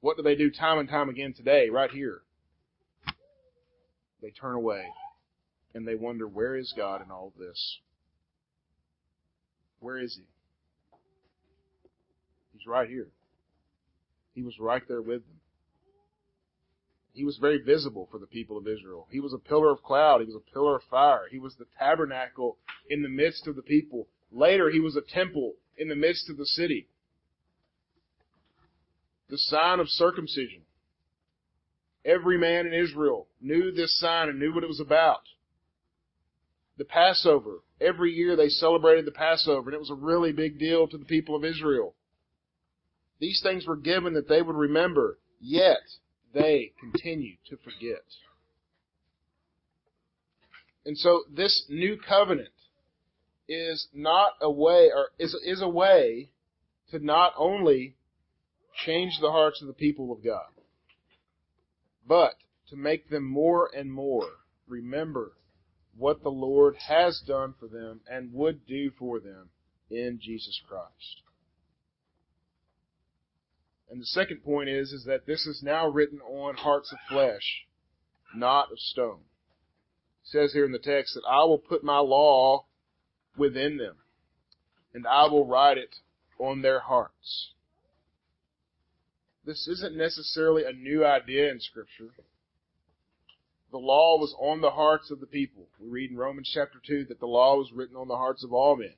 What 0.00 0.16
do 0.16 0.22
they 0.22 0.34
do 0.34 0.50
time 0.50 0.78
and 0.78 0.88
time 0.88 1.08
again 1.08 1.34
today, 1.34 1.68
right 1.68 1.90
here? 1.90 2.22
They 4.22 4.30
turn 4.30 4.54
away 4.54 4.84
and 5.74 5.86
they 5.86 5.94
wonder, 5.94 6.26
where 6.26 6.56
is 6.56 6.72
God 6.76 7.02
in 7.02 7.10
all 7.10 7.32
of 7.34 7.38
this? 7.38 7.78
Where 9.80 9.98
is 9.98 10.14
He? 10.16 10.24
He's 12.52 12.66
right 12.66 12.88
here. 12.88 13.08
He 14.34 14.42
was 14.42 14.58
right 14.58 14.82
there 14.88 15.02
with 15.02 15.22
them. 15.26 15.40
He 17.12 17.24
was 17.24 17.38
very 17.38 17.58
visible 17.58 18.08
for 18.10 18.18
the 18.18 18.26
people 18.26 18.56
of 18.56 18.68
Israel. 18.68 19.06
He 19.10 19.20
was 19.20 19.32
a 19.34 19.38
pillar 19.38 19.72
of 19.72 19.82
cloud. 19.82 20.20
He 20.20 20.26
was 20.26 20.36
a 20.36 20.52
pillar 20.52 20.76
of 20.76 20.82
fire. 20.90 21.22
He 21.30 21.38
was 21.38 21.56
the 21.56 21.66
tabernacle 21.78 22.56
in 22.88 23.02
the 23.02 23.08
midst 23.08 23.46
of 23.46 23.56
the 23.56 23.62
people. 23.62 24.06
Later, 24.30 24.70
he 24.70 24.80
was 24.80 24.96
a 24.96 25.00
temple 25.00 25.54
in 25.76 25.88
the 25.88 25.96
midst 25.96 26.30
of 26.30 26.36
the 26.36 26.46
city. 26.46 26.86
The 29.30 29.38
sign 29.38 29.78
of 29.80 29.88
circumcision. 29.88 30.62
Every 32.04 32.36
man 32.38 32.66
in 32.66 32.74
Israel 32.74 33.28
knew 33.40 33.70
this 33.70 33.98
sign 34.00 34.28
and 34.28 34.38
knew 34.38 34.52
what 34.52 34.64
it 34.64 34.68
was 34.68 34.80
about. 34.80 35.22
The 36.78 36.84
Passover. 36.84 37.60
Every 37.80 38.12
year 38.12 38.36
they 38.36 38.48
celebrated 38.48 39.04
the 39.04 39.12
Passover, 39.12 39.70
and 39.70 39.74
it 39.74 39.80
was 39.80 39.90
a 39.90 39.94
really 39.94 40.32
big 40.32 40.58
deal 40.58 40.88
to 40.88 40.98
the 40.98 41.04
people 41.04 41.36
of 41.36 41.44
Israel. 41.44 41.94
These 43.20 43.40
things 43.42 43.66
were 43.66 43.76
given 43.76 44.14
that 44.14 44.28
they 44.28 44.42
would 44.42 44.56
remember, 44.56 45.18
yet 45.40 45.82
they 46.32 46.72
continue 46.80 47.36
to 47.50 47.56
forget. 47.58 48.02
And 50.84 50.96
so 50.96 51.22
this 51.30 51.66
new 51.68 51.98
covenant 51.98 52.48
is 53.48 53.88
not 53.92 54.32
a 54.40 54.50
way, 54.50 54.90
or 54.94 55.08
is, 55.18 55.34
is 55.44 55.60
a 55.60 55.68
way 55.68 56.30
to 56.90 56.98
not 56.98 57.34
only 57.36 57.96
change 58.84 59.18
the 59.20 59.30
hearts 59.30 59.60
of 59.60 59.68
the 59.68 59.74
people 59.74 60.12
of 60.12 60.24
God, 60.24 60.50
but 62.06 62.34
to 62.68 62.76
make 62.76 63.08
them 63.08 63.24
more 63.24 63.70
and 63.76 63.92
more 63.92 64.28
remember 64.66 65.32
what 65.96 66.22
the 66.22 66.30
Lord 66.30 66.76
has 66.88 67.22
done 67.26 67.54
for 67.58 67.66
them 67.66 68.00
and 68.10 68.32
would 68.32 68.66
do 68.66 68.90
for 68.98 69.20
them 69.20 69.50
in 69.90 70.18
Jesus 70.22 70.60
Christ. 70.68 71.22
And 73.90 74.00
the 74.00 74.06
second 74.06 74.44
point 74.44 74.68
is, 74.68 74.92
is 74.92 75.04
that 75.06 75.26
this 75.26 75.46
is 75.46 75.62
now 75.64 75.88
written 75.88 76.20
on 76.20 76.54
hearts 76.54 76.92
of 76.92 76.98
flesh, 77.08 77.66
not 78.34 78.70
of 78.70 78.78
stone. 78.78 79.22
It 80.22 80.28
says 80.28 80.52
here 80.52 80.64
in 80.64 80.70
the 80.70 80.78
text 80.78 81.14
that 81.14 81.28
I 81.28 81.44
will 81.44 81.58
put 81.58 81.82
my 81.82 81.98
law 81.98 82.66
within 83.36 83.78
them, 83.78 83.96
and 84.94 85.06
I 85.08 85.26
will 85.26 85.44
write 85.44 85.76
it 85.76 85.96
on 86.38 86.62
their 86.62 86.80
hearts. 86.80 87.52
This 89.44 89.66
isn't 89.68 89.96
necessarily 89.96 90.64
a 90.64 90.72
new 90.72 91.04
idea 91.04 91.50
in 91.50 91.60
Scripture. 91.60 92.10
The 93.70 93.78
law 93.78 94.18
was 94.18 94.34
on 94.38 94.60
the 94.60 94.70
hearts 94.70 95.10
of 95.10 95.20
the 95.20 95.26
people. 95.26 95.68
We 95.78 95.88
read 95.88 96.10
in 96.10 96.16
Romans 96.16 96.50
chapter 96.52 96.80
2 96.84 97.06
that 97.06 97.20
the 97.20 97.26
law 97.26 97.56
was 97.56 97.72
written 97.72 97.96
on 97.96 98.08
the 98.08 98.16
hearts 98.16 98.44
of 98.44 98.52
all 98.52 98.76
men. 98.76 98.94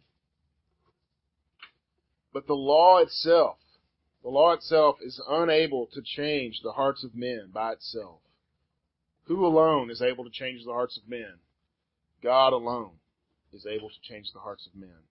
But 2.32 2.46
the 2.46 2.54
law 2.54 2.98
itself 2.98 3.58
the 4.22 4.30
law 4.30 4.52
itself 4.52 4.98
is 5.02 5.20
unable 5.28 5.86
to 5.86 6.00
change 6.00 6.60
the 6.62 6.72
hearts 6.72 7.02
of 7.02 7.14
men 7.14 7.50
by 7.52 7.72
itself. 7.72 8.20
Who 9.24 9.44
alone 9.44 9.90
is 9.90 10.00
able 10.00 10.24
to 10.24 10.30
change 10.30 10.64
the 10.64 10.72
hearts 10.72 10.96
of 10.96 11.08
men? 11.08 11.40
God 12.22 12.52
alone 12.52 12.92
is 13.52 13.66
able 13.66 13.90
to 13.90 14.00
change 14.00 14.32
the 14.32 14.40
hearts 14.40 14.66
of 14.66 14.78
men. 14.78 15.08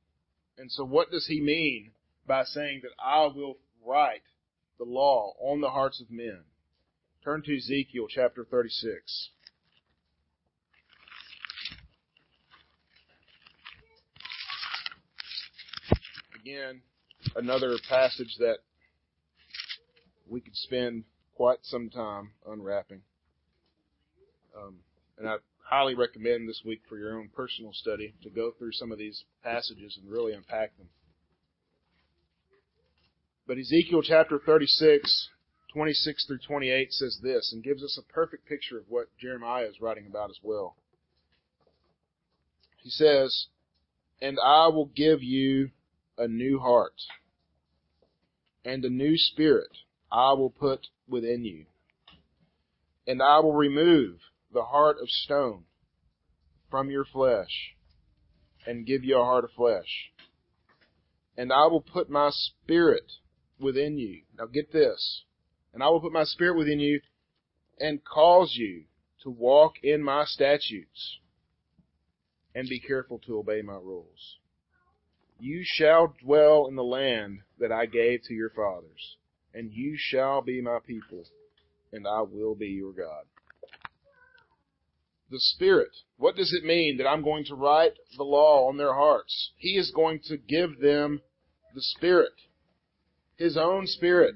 And 0.58 0.72
so 0.72 0.86
what 0.86 1.12
does 1.12 1.28
he 1.28 1.42
mean 1.42 1.92
by 2.26 2.44
saying 2.46 2.82
that 2.84 2.92
I 3.04 3.26
will 3.26 3.58
write 3.86 4.24
the 4.82 4.92
law 4.92 5.34
on 5.40 5.62
the 5.62 5.70
hearts 5.70 6.02
of 6.02 6.10
men? 6.10 6.40
Turn 7.24 7.44
to 7.44 7.56
Ezekiel 7.56 8.08
chapter 8.10 8.44
36. 8.44 9.30
Again, 16.42 16.82
another 17.36 17.78
passage 17.88 18.38
that 18.40 18.58
we 20.28 20.42
could 20.42 20.56
spend 20.56 21.04
quite 21.36 21.60
some 21.62 21.92
time 21.92 22.32
unwrapping. 22.50 23.02
Um, 24.58 24.78
and 25.20 25.30
I 25.30 25.36
highly 25.64 25.94
recommend 25.94 26.50
this 26.50 26.64
week 26.66 26.82
for 26.90 26.98
your 26.98 27.20
own 27.20 27.30
personal 27.36 27.72
study 27.72 28.16
to 28.24 28.32
go 28.32 28.52
through 28.58 28.72
some 28.72 28.92
of 28.92 28.98
these 28.98 29.26
passages 29.44 30.00
and 30.02 30.12
really 30.12 30.34
unpack 30.34 30.76
them. 30.80 30.88
But 33.52 33.60
Ezekiel 33.60 34.02
chapter 34.02 34.40
36, 34.40 35.28
26 35.74 36.26
through 36.26 36.38
28 36.38 36.94
says 36.94 37.20
this 37.22 37.52
and 37.52 37.62
gives 37.62 37.84
us 37.84 38.00
a 38.00 38.14
perfect 38.14 38.48
picture 38.48 38.78
of 38.78 38.86
what 38.88 39.08
Jeremiah 39.20 39.66
is 39.66 39.82
writing 39.82 40.08
about 40.08 40.30
as 40.30 40.40
well. 40.42 40.78
He 42.78 42.90
says, 42.90 43.48
And 44.22 44.38
I 44.42 44.70
will 44.70 44.86
give 44.86 45.22
you 45.22 45.72
a 46.18 46.30
new 46.30 46.60
heart 46.60 46.94
and 48.64 48.86
a 48.86 48.90
new 48.90 49.18
spirit 49.18 49.80
I 50.10 50.32
will 50.32 50.52
put 50.52 50.88
within 51.06 51.44
you. 51.44 51.66
And 53.06 53.22
I 53.22 53.42
will 53.42 53.52
remove 53.52 54.20
the 54.54 54.64
heart 54.64 54.96
of 55.02 55.10
stone 55.10 55.66
from 56.70 56.90
your 56.90 57.04
flesh 57.04 57.76
and 58.66 58.88
give 58.88 59.04
you 59.04 59.20
a 59.20 59.26
heart 59.26 59.44
of 59.44 59.52
flesh. 59.58 60.14
And 61.36 61.52
I 61.52 61.68
will 61.68 61.82
put 61.82 62.10
my 62.10 62.30
spirit 62.30 63.12
within 63.62 63.98
you. 63.98 64.22
Now 64.38 64.46
get 64.46 64.72
this. 64.72 65.24
And 65.74 65.82
I 65.82 65.90
will 65.90 66.02
put 66.02 66.12
my 66.12 66.24
spirit 66.24 66.58
within 66.58 66.80
you 66.80 67.00
and 67.80 68.04
cause 68.04 68.56
you 68.56 68.84
to 69.24 69.30
walk 69.30 69.76
in 69.84 70.04
my 70.04 70.26
statutes 70.26 71.20
and 72.54 72.68
be 72.68 72.80
careful 72.80 73.20
to 73.20 73.38
obey 73.38 73.62
my 73.62 73.76
rules. 73.76 74.38
You 75.40 75.62
shall 75.64 76.14
dwell 76.24 76.68
in 76.68 76.76
the 76.76 76.84
land 76.84 77.40
that 77.60 77.72
I 77.72 77.86
gave 77.86 78.22
to 78.24 78.34
your 78.34 78.52
fathers, 78.52 79.18
and 79.54 79.72
you 79.72 79.96
shall 79.98 80.42
be 80.42 80.62
my 80.62 80.80
people, 80.86 81.26
and 81.92 82.06
I 82.08 82.22
will 82.22 82.54
be 82.54 82.68
your 82.68 82.94
God. 82.94 83.24
The 85.32 85.40
Spirit. 85.40 85.92
What 86.18 86.36
does 86.36 86.54
it 86.54 86.66
mean 86.66 86.98
that 86.98 87.08
I'm 87.08 87.24
going 87.24 87.46
to 87.46 87.56
write 87.56 87.94
the 88.18 88.24
law 88.24 88.68
on 88.68 88.78
their 88.78 88.94
hearts? 88.94 89.52
He 89.58 89.78
is 89.78 89.92
going 89.92 90.20
to 90.26 90.38
give 90.38 90.80
them 90.80 91.22
the 91.74 91.82
Spirit. 91.82 92.34
His 93.42 93.58
own 93.58 93.88
Spirit. 93.88 94.36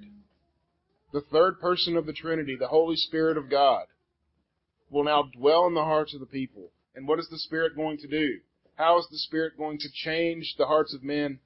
The 1.14 1.22
third 1.22 1.60
person 1.60 1.96
of 1.96 2.08
the 2.08 2.14
Trinity, 2.14 2.56
the 2.60 2.68
Holy 2.68 2.96
Spirit 2.96 3.38
of 3.38 3.52
God, 3.52 3.86
will 4.90 5.04
now 5.04 5.30
dwell 5.38 5.68
in 5.68 5.76
the 5.76 5.84
hearts 5.84 6.16
of 6.16 6.20
the 6.20 6.26
people. 6.26 6.72
And 6.96 7.08
what 7.08 7.20
is 7.20 7.30
the 7.30 7.38
Spirit 7.38 7.76
going 7.76 8.00
to 8.00 8.08
do? 8.08 8.40
How 8.74 8.98
is 8.98 9.08
the 9.12 9.20
Spirit 9.20 9.58
going 9.58 9.78
to 9.78 9.92
change 9.94 10.56
the 10.58 10.66
hearts 10.66 10.94
of 10.96 11.04
men 11.04 11.40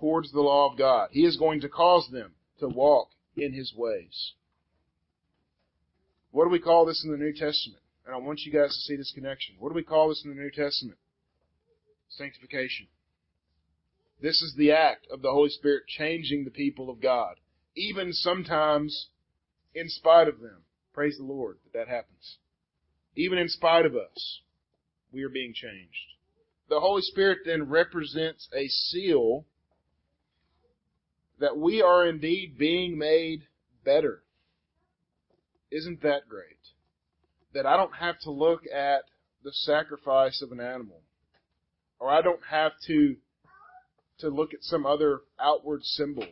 towards 0.00 0.32
the 0.32 0.40
law 0.40 0.72
of 0.72 0.78
God? 0.78 1.10
He 1.12 1.26
is 1.26 1.36
going 1.36 1.60
to 1.60 1.68
cause 1.68 2.08
them 2.10 2.32
to 2.60 2.68
walk 2.68 3.08
in 3.36 3.52
His 3.52 3.74
ways. 3.76 4.32
What 6.30 6.44
do 6.44 6.50
we 6.50 6.60
call 6.60 6.86
this 6.86 7.04
in 7.04 7.10
the 7.10 7.18
New 7.18 7.34
Testament? 7.34 7.82
And 8.06 8.14
I 8.14 8.18
want 8.18 8.40
you 8.40 8.52
guys 8.52 8.70
to 8.70 8.80
see 8.80 8.96
this 8.96 9.12
connection. 9.14 9.56
What 9.58 9.68
do 9.68 9.74
we 9.74 9.82
call 9.82 10.08
this 10.08 10.22
in 10.24 10.34
the 10.34 10.40
New 10.40 10.50
Testament? 10.50 10.98
Sanctification. 12.08 12.86
This 14.22 14.40
is 14.40 14.54
the 14.56 14.70
act 14.70 15.08
of 15.10 15.20
the 15.20 15.32
Holy 15.32 15.50
Spirit 15.50 15.82
changing 15.88 16.44
the 16.44 16.50
people 16.50 16.88
of 16.88 17.00
God, 17.00 17.34
even 17.74 18.12
sometimes 18.12 19.08
in 19.74 19.88
spite 19.88 20.28
of 20.28 20.38
them. 20.40 20.62
Praise 20.94 21.16
the 21.18 21.24
Lord 21.24 21.58
that 21.64 21.76
that 21.76 21.88
happens. 21.88 22.38
Even 23.16 23.36
in 23.36 23.48
spite 23.48 23.84
of 23.84 23.96
us, 23.96 24.40
we 25.10 25.24
are 25.24 25.28
being 25.28 25.52
changed. 25.52 26.06
The 26.68 26.78
Holy 26.78 27.02
Spirit 27.02 27.38
then 27.44 27.68
represents 27.68 28.48
a 28.54 28.68
seal 28.68 29.44
that 31.40 31.58
we 31.58 31.82
are 31.82 32.06
indeed 32.06 32.56
being 32.56 32.96
made 32.96 33.42
better. 33.84 34.22
Isn't 35.72 36.00
that 36.02 36.28
great? 36.28 36.58
That 37.54 37.66
I 37.66 37.76
don't 37.76 37.96
have 37.96 38.20
to 38.20 38.30
look 38.30 38.62
at 38.72 39.02
the 39.42 39.52
sacrifice 39.52 40.40
of 40.42 40.52
an 40.52 40.60
animal, 40.60 41.00
or 41.98 42.08
I 42.08 42.22
don't 42.22 42.44
have 42.48 42.72
to 42.86 43.16
to 44.22 44.28
look 44.28 44.54
at 44.54 44.62
some 44.62 44.86
other 44.86 45.20
outward 45.38 45.84
symbol 45.84 46.26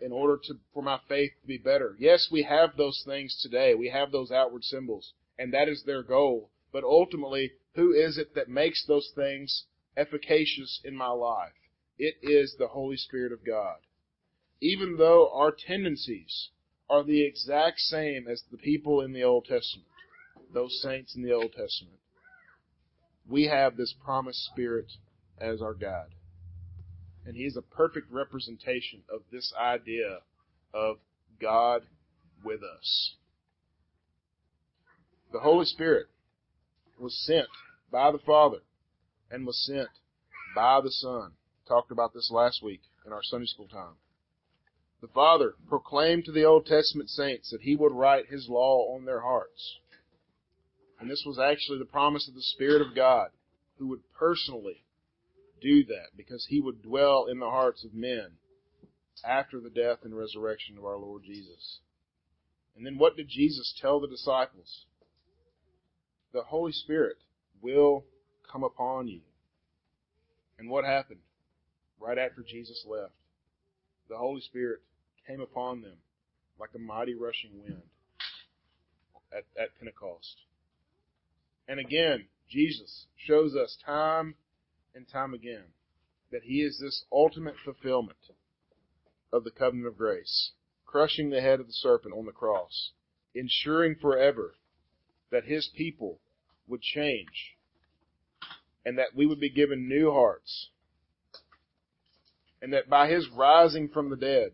in 0.00 0.12
order 0.12 0.38
to 0.44 0.54
for 0.72 0.82
my 0.82 0.98
faith 1.08 1.30
to 1.40 1.46
be 1.46 1.58
better. 1.58 1.94
Yes, 1.98 2.28
we 2.32 2.42
have 2.42 2.76
those 2.76 3.02
things 3.06 3.38
today. 3.42 3.74
We 3.74 3.90
have 3.90 4.10
those 4.10 4.30
outward 4.30 4.64
symbols, 4.64 5.12
and 5.38 5.52
that 5.54 5.68
is 5.68 5.84
their 5.84 6.02
goal. 6.02 6.50
But 6.72 6.84
ultimately, 6.84 7.52
who 7.74 7.92
is 7.92 8.18
it 8.18 8.34
that 8.34 8.48
makes 8.48 8.84
those 8.86 9.10
things 9.14 9.64
efficacious 9.96 10.80
in 10.84 10.96
my 10.96 11.10
life? 11.10 11.52
It 11.98 12.16
is 12.22 12.56
the 12.58 12.68
Holy 12.68 12.96
Spirit 12.96 13.32
of 13.32 13.46
God. 13.46 13.76
Even 14.60 14.96
though 14.96 15.30
our 15.32 15.52
tendencies 15.52 16.48
are 16.90 17.04
the 17.04 17.24
exact 17.24 17.78
same 17.78 18.26
as 18.26 18.42
the 18.50 18.58
people 18.58 19.00
in 19.00 19.12
the 19.12 19.22
Old 19.22 19.44
Testament, 19.44 19.88
those 20.52 20.80
saints 20.82 21.14
in 21.14 21.22
the 21.22 21.32
Old 21.32 21.52
Testament, 21.52 22.00
we 23.28 23.44
have 23.44 23.76
this 23.76 23.94
promised 24.04 24.44
Spirit 24.52 24.90
as 25.38 25.62
our 25.62 25.74
guide. 25.74 26.14
And 27.26 27.36
He 27.36 27.44
is 27.44 27.56
a 27.56 27.62
perfect 27.62 28.10
representation 28.10 29.02
of 29.12 29.22
this 29.32 29.52
idea 29.58 30.18
of 30.72 30.96
God 31.40 31.82
with 32.44 32.60
us. 32.62 33.14
The 35.32 35.40
Holy 35.40 35.64
Spirit 35.64 36.06
was 36.98 37.18
sent 37.26 37.48
by 37.90 38.12
the 38.12 38.18
Father 38.18 38.58
and 39.30 39.46
was 39.46 39.64
sent 39.66 39.88
by 40.54 40.80
the 40.80 40.90
Son. 40.90 41.32
Talked 41.66 41.90
about 41.90 42.12
this 42.14 42.30
last 42.30 42.62
week 42.62 42.82
in 43.06 43.12
our 43.12 43.22
Sunday 43.22 43.46
school 43.46 43.68
time. 43.68 43.96
The 45.00 45.08
Father 45.08 45.54
proclaimed 45.68 46.24
to 46.26 46.32
the 46.32 46.44
Old 46.44 46.66
Testament 46.66 47.10
saints 47.10 47.50
that 47.50 47.62
He 47.62 47.74
would 47.74 47.92
write 47.92 48.26
His 48.28 48.48
law 48.48 48.94
on 48.94 49.04
their 49.04 49.22
hearts. 49.22 49.78
And 51.00 51.10
this 51.10 51.24
was 51.26 51.38
actually 51.38 51.78
the 51.78 51.84
promise 51.84 52.28
of 52.28 52.34
the 52.34 52.42
Spirit 52.42 52.80
of 52.80 52.94
God, 52.94 53.30
who 53.78 53.88
would 53.88 54.00
personally 54.16 54.83
do 55.64 55.84
that 55.86 56.16
because 56.16 56.46
He 56.48 56.60
would 56.60 56.82
dwell 56.82 57.26
in 57.30 57.40
the 57.40 57.50
hearts 57.50 57.84
of 57.84 57.94
men 57.94 58.32
after 59.24 59.58
the 59.60 59.70
death 59.70 59.98
and 60.04 60.16
resurrection 60.16 60.76
of 60.78 60.84
our 60.84 60.96
Lord 60.96 61.22
Jesus. 61.24 61.78
And 62.76 62.84
then 62.84 62.98
what 62.98 63.16
did 63.16 63.28
Jesus 63.28 63.74
tell 63.80 64.00
the 64.00 64.08
disciples? 64.08 64.84
the 66.34 66.42
Holy 66.42 66.72
Spirit 66.72 67.16
will 67.62 68.04
come 68.50 68.64
upon 68.64 69.08
you. 69.08 69.20
And 70.58 70.68
what 70.68 70.84
happened? 70.84 71.20
Right 72.00 72.18
after 72.18 72.42
Jesus 72.46 72.84
left, 72.86 73.14
the 74.10 74.18
Holy 74.18 74.42
Spirit 74.42 74.80
came 75.26 75.40
upon 75.40 75.80
them 75.80 75.96
like 76.60 76.70
a 76.74 76.78
mighty 76.78 77.14
rushing 77.14 77.62
wind 77.62 77.82
at, 79.32 79.44
at 79.58 79.78
Pentecost. 79.78 80.36
And 81.66 81.80
again, 81.80 82.26
Jesus 82.50 83.06
shows 83.16 83.54
us 83.54 83.78
time 83.86 84.34
and 84.94 85.08
time 85.08 85.34
again 85.34 85.64
that 86.30 86.42
He 86.44 86.62
is 86.62 86.78
this 86.80 87.04
ultimate 87.12 87.56
fulfillment 87.64 88.18
of 89.32 89.44
the 89.44 89.50
covenant 89.50 89.86
of 89.88 89.96
grace, 89.96 90.52
crushing 90.86 91.30
the 91.30 91.40
head 91.40 91.60
of 91.60 91.66
the 91.66 91.72
serpent 91.72 92.14
on 92.14 92.26
the 92.26 92.32
cross, 92.32 92.92
ensuring 93.34 93.96
forever 94.00 94.54
that 95.30 95.44
His 95.44 95.68
people 95.76 96.20
would 96.66 96.80
change 96.80 97.56
and 98.84 98.98
that 98.98 99.14
we 99.14 99.26
would 99.26 99.40
be 99.40 99.50
given 99.50 99.88
new 99.88 100.10
hearts 100.10 100.68
and 102.60 102.72
that 102.72 102.88
by 102.88 103.08
his 103.08 103.28
rising 103.28 103.88
from 103.88 104.10
the 104.10 104.16
dead 104.16 104.52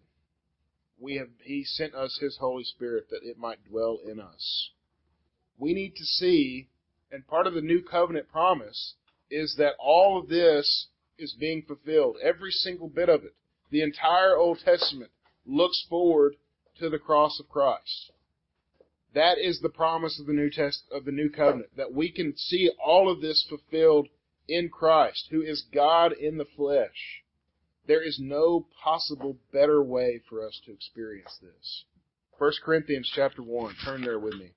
we 0.98 1.16
have 1.16 1.29
he 1.44 1.64
sent 1.64 1.94
us 1.94 2.18
his 2.20 2.37
holy 2.38 2.64
spirit 2.64 3.09
that 3.09 3.22
it 3.22 3.38
might 3.38 3.64
dwell 3.64 3.98
in 4.05 4.20
us. 4.20 4.70
We 5.59 5.72
need 5.72 5.94
to 5.96 6.05
see 6.05 6.68
and 7.11 7.26
part 7.26 7.46
of 7.46 7.55
the 7.55 7.62
new 7.62 7.83
covenant 7.83 8.29
promise 8.29 8.94
is 9.30 9.56
that 9.58 9.74
all 9.78 10.18
of 10.18 10.28
this 10.28 10.86
is 11.18 11.32
being 11.38 11.62
fulfilled 11.62 12.16
every 12.22 12.50
single 12.50 12.88
bit 12.88 13.08
of 13.08 13.24
it 13.24 13.34
the 13.70 13.82
entire 13.82 14.36
old 14.36 14.58
testament 14.64 15.10
looks 15.46 15.84
forward 15.88 16.34
to 16.78 16.88
the 16.88 16.98
cross 16.98 17.38
of 17.40 17.48
christ 17.48 18.12
that 19.14 19.38
is 19.38 19.60
the 19.60 19.68
promise 19.68 20.20
of 20.20 20.26
the 20.26 20.32
New 20.32 20.50
Test 20.50 20.84
of 20.92 21.04
the 21.04 21.10
New 21.10 21.30
Covenant 21.30 21.70
that 21.76 21.92
we 21.92 22.12
can 22.12 22.36
see 22.36 22.70
all 22.84 23.10
of 23.10 23.20
this 23.20 23.44
fulfilled 23.48 24.08
in 24.48 24.68
Christ, 24.68 25.28
who 25.30 25.42
is 25.42 25.64
God 25.72 26.12
in 26.12 26.38
the 26.38 26.44
flesh. 26.56 27.22
There 27.86 28.02
is 28.02 28.18
no 28.20 28.66
possible 28.82 29.36
better 29.52 29.82
way 29.82 30.20
for 30.28 30.46
us 30.46 30.60
to 30.64 30.72
experience 30.72 31.38
this. 31.42 31.84
1 32.38 32.52
Corinthians 32.64 33.10
chapter 33.14 33.42
1. 33.42 33.74
Turn 33.84 34.02
there 34.02 34.18
with 34.18 34.34
me. 34.34 34.52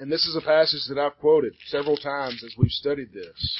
And 0.00 0.12
this 0.12 0.26
is 0.26 0.36
a 0.36 0.40
passage 0.40 0.82
that 0.88 0.98
I've 0.98 1.18
quoted 1.18 1.54
several 1.66 1.96
times 1.96 2.44
as 2.44 2.54
we've 2.56 2.70
studied 2.70 3.12
this. 3.12 3.56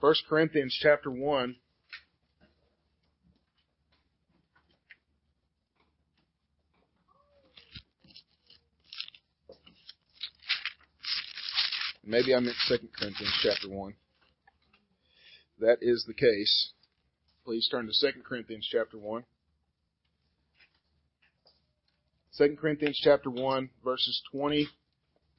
1 0.00 0.14
Corinthians 0.28 0.76
chapter 0.80 1.10
1 1.10 1.56
Maybe 12.08 12.32
I 12.36 12.38
meant 12.38 12.54
2 12.68 12.78
Corinthians 12.96 13.34
chapter 13.42 13.68
1. 13.68 13.94
That 15.58 15.78
is 15.82 16.04
the 16.06 16.14
case. 16.14 16.70
Please 17.44 17.68
turn 17.68 17.88
to 17.88 18.12
2 18.12 18.22
Corinthians 18.22 18.68
chapter 18.70 18.96
1. 18.96 19.24
2 22.38 22.56
Corinthians 22.60 23.00
chapter 23.02 23.30
1 23.30 23.70
verses 23.82 24.22
20 24.30 24.68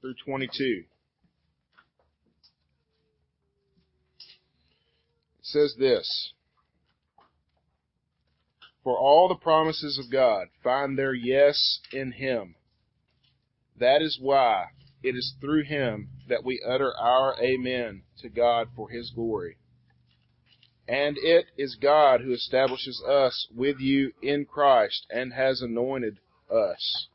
through 0.02 0.16
22. 0.26 0.84
It 5.40 5.46
says 5.46 5.76
this, 5.78 6.34
For 8.84 8.98
all 8.98 9.28
the 9.28 9.36
promises 9.36 10.00
of 10.00 10.12
God 10.12 10.48
find 10.64 10.98
their 10.98 11.14
yes 11.14 11.80
in 11.92 12.14
Him. 12.14 12.56
That 13.80 14.02
is 14.02 14.18
why 14.20 14.68
it 15.04 15.16
is 15.16 15.36
through 15.40 15.64
him 15.66 16.10
that 16.28 16.44
we 16.44 16.62
utter 16.68 16.92
our 16.98 17.40
Amen 17.42 18.04
to 18.22 18.30
God 18.30 18.70
for 18.76 18.90
his 18.90 19.12
glory. 19.12 19.58
And 20.88 21.18
it 21.18 21.46
is 21.58 21.76
God 21.76 22.22
who 22.22 22.32
establishes 22.32 23.04
us 23.08 23.48
with 23.56 23.80
you 23.80 24.14
in 24.22 24.46
Christ 24.46 25.06
and 25.12 25.34
has 25.34 25.62
anointed 25.62 26.20
us. 26.50 27.08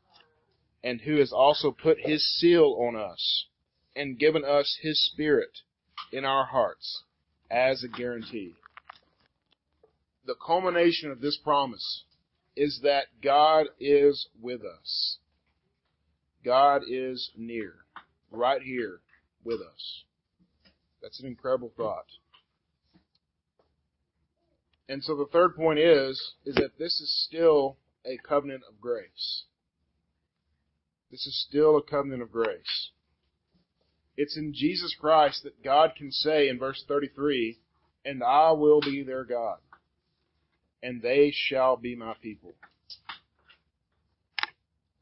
and 0.83 1.01
who 1.01 1.17
has 1.17 1.31
also 1.31 1.71
put 1.71 1.97
his 2.01 2.23
seal 2.39 2.75
on 2.79 2.95
us 2.95 3.45
and 3.95 4.19
given 4.19 4.43
us 4.43 4.77
his 4.81 5.03
spirit 5.11 5.59
in 6.11 6.25
our 6.25 6.45
hearts 6.45 7.03
as 7.49 7.83
a 7.83 7.87
guarantee. 7.87 8.53
The 10.25 10.35
culmination 10.45 11.11
of 11.11 11.21
this 11.21 11.37
promise 11.37 12.03
is 12.55 12.81
that 12.83 13.05
God 13.23 13.67
is 13.79 14.27
with 14.41 14.61
us. 14.61 15.17
God 16.43 16.81
is 16.87 17.31
near, 17.37 17.73
right 18.31 18.61
here 18.61 18.99
with 19.43 19.61
us. 19.61 20.03
That's 21.01 21.19
an 21.21 21.27
incredible 21.27 21.71
thought. 21.75 22.05
And 24.89 25.03
so 25.03 25.15
the 25.15 25.27
third 25.31 25.55
point 25.55 25.79
is, 25.79 26.33
is 26.45 26.55
that 26.55 26.77
this 26.77 26.99
is 26.99 27.25
still 27.27 27.77
a 28.05 28.17
covenant 28.17 28.63
of 28.67 28.79
grace. 28.81 29.43
This 31.11 31.25
is 31.25 31.45
still 31.47 31.77
a 31.77 31.83
covenant 31.83 32.21
of 32.21 32.31
grace. 32.31 32.91
It's 34.17 34.37
in 34.37 34.53
Jesus 34.53 34.95
Christ 34.99 35.43
that 35.43 35.63
God 35.63 35.93
can 35.97 36.11
say 36.11 36.49
in 36.49 36.59
verse 36.59 36.83
33, 36.87 37.59
and 38.05 38.23
I 38.23 38.51
will 38.51 38.81
be 38.81 39.03
their 39.03 39.23
God, 39.23 39.57
and 40.81 41.01
they 41.01 41.31
shall 41.33 41.77
be 41.77 41.95
my 41.95 42.15
people. 42.21 42.53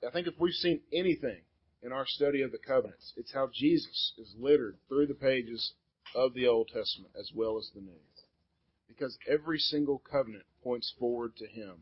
I 0.05 0.11
think 0.11 0.27
if 0.27 0.39
we've 0.39 0.53
seen 0.53 0.81
anything 0.91 1.41
in 1.83 1.91
our 1.91 2.05
study 2.07 2.41
of 2.41 2.51
the 2.51 2.57
covenants, 2.57 3.13
it's 3.17 3.33
how 3.33 3.49
Jesus 3.53 4.13
is 4.17 4.33
littered 4.39 4.77
through 4.87 5.07
the 5.07 5.13
pages 5.13 5.73
of 6.15 6.33
the 6.33 6.47
Old 6.47 6.69
Testament 6.73 7.13
as 7.19 7.31
well 7.33 7.57
as 7.57 7.69
the 7.73 7.81
New 7.81 7.91
because 9.01 9.17
every 9.27 9.57
single 9.57 9.97
covenant 9.97 10.43
points 10.63 10.93
forward 10.99 11.35
to 11.37 11.47
Him. 11.47 11.81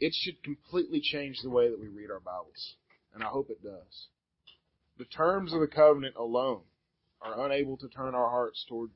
It 0.00 0.14
should 0.14 0.42
completely 0.42 1.00
change 1.00 1.40
the 1.42 1.50
way 1.50 1.68
that 1.68 1.80
we 1.80 1.88
read 1.88 2.10
our 2.10 2.20
Bibles, 2.20 2.74
and 3.14 3.22
I 3.22 3.26
hope 3.26 3.50
it 3.50 3.62
does. 3.62 4.06
The 4.98 5.04
terms 5.04 5.52
of 5.52 5.60
the 5.60 5.66
covenant 5.66 6.16
alone 6.16 6.62
are 7.20 7.46
unable 7.46 7.76
to 7.78 7.88
turn 7.88 8.14
our 8.14 8.30
hearts 8.30 8.64
toward 8.68 8.90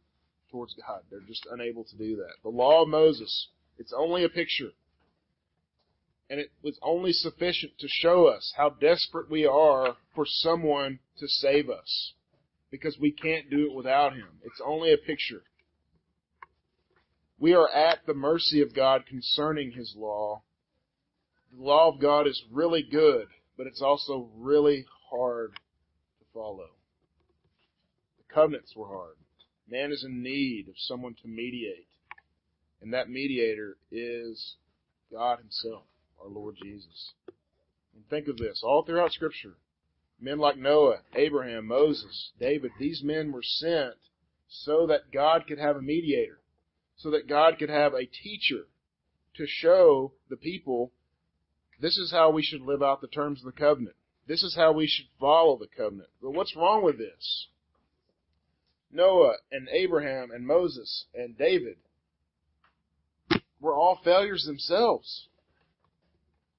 towards 0.50 0.74
God. 0.74 1.00
They're 1.10 1.20
just 1.26 1.46
unable 1.50 1.84
to 1.84 1.96
do 1.96 2.16
that. 2.16 2.34
The 2.42 2.50
law 2.50 2.82
of 2.82 2.88
Moses, 2.88 3.48
it's 3.78 3.94
only 3.96 4.22
a 4.22 4.28
picture. 4.28 4.70
And 6.30 6.38
it 6.38 6.52
was 6.62 6.78
only 6.82 7.12
sufficient 7.12 7.72
to 7.78 7.88
show 7.88 8.26
us 8.26 8.52
how 8.56 8.70
desperate 8.70 9.30
we 9.30 9.44
are 9.44 9.96
for 10.14 10.24
someone 10.26 11.00
to 11.18 11.26
save 11.26 11.68
us. 11.68 12.12
Because 12.70 12.98
we 12.98 13.10
can't 13.10 13.50
do 13.50 13.66
it 13.66 13.74
without 13.74 14.14
Him. 14.14 14.28
It's 14.44 14.60
only 14.64 14.92
a 14.92 14.98
picture. 14.98 15.42
We 17.38 17.54
are 17.54 17.68
at 17.68 18.06
the 18.06 18.14
mercy 18.14 18.62
of 18.62 18.74
God 18.74 19.04
concerning 19.06 19.72
His 19.72 19.94
law. 19.96 20.42
The 21.56 21.62
law 21.62 21.88
of 21.88 22.00
God 22.00 22.26
is 22.26 22.42
really 22.50 22.82
good, 22.82 23.26
but 23.56 23.66
it's 23.66 23.82
also 23.82 24.30
really 24.36 24.86
hard 25.10 25.52
to 25.54 26.24
follow. 26.32 26.70
The 28.18 28.34
covenants 28.34 28.74
were 28.74 28.88
hard. 28.88 29.16
Man 29.68 29.92
is 29.92 30.04
in 30.04 30.22
need 30.22 30.68
of 30.68 30.74
someone 30.76 31.14
to 31.22 31.28
mediate. 31.28 31.88
And 32.80 32.92
that 32.94 33.10
mediator 33.10 33.76
is 33.90 34.56
God 35.10 35.38
Himself, 35.38 35.84
our 36.20 36.28
Lord 36.28 36.56
Jesus. 36.62 37.12
And 37.94 38.08
think 38.08 38.28
of 38.28 38.38
this, 38.38 38.62
all 38.64 38.82
throughout 38.84 39.12
Scripture, 39.12 39.54
men 40.20 40.38
like 40.38 40.56
Noah, 40.56 41.02
Abraham, 41.14 41.66
Moses, 41.66 42.32
David, 42.40 42.72
these 42.78 43.02
men 43.02 43.30
were 43.30 43.42
sent 43.42 43.94
so 44.48 44.86
that 44.86 45.12
God 45.12 45.46
could 45.46 45.58
have 45.58 45.76
a 45.76 45.82
mediator 45.82 46.42
so 47.02 47.10
that 47.10 47.28
God 47.28 47.58
could 47.58 47.68
have 47.68 47.94
a 47.94 48.06
teacher 48.06 48.66
to 49.34 49.46
show 49.46 50.12
the 50.28 50.36
people 50.36 50.92
this 51.82 51.98
is 51.98 52.12
how 52.12 52.30
we 52.30 52.42
should 52.42 52.62
live 52.62 52.82
out 52.82 53.00
the 53.00 53.08
terms 53.08 53.40
of 53.40 53.44
the 53.44 53.60
covenant. 53.60 53.96
This 54.28 54.44
is 54.44 54.54
how 54.54 54.70
we 54.72 54.86
should 54.86 55.06
follow 55.18 55.58
the 55.58 55.66
covenant. 55.66 56.08
But 56.22 56.30
what's 56.30 56.56
wrong 56.56 56.84
with 56.84 56.96
this? 56.96 57.48
Noah 58.92 59.34
and 59.50 59.68
Abraham 59.68 60.30
and 60.30 60.46
Moses 60.46 61.06
and 61.12 61.36
David 61.36 61.76
were 63.60 63.74
all 63.74 63.98
failures 64.04 64.44
themselves. 64.46 65.26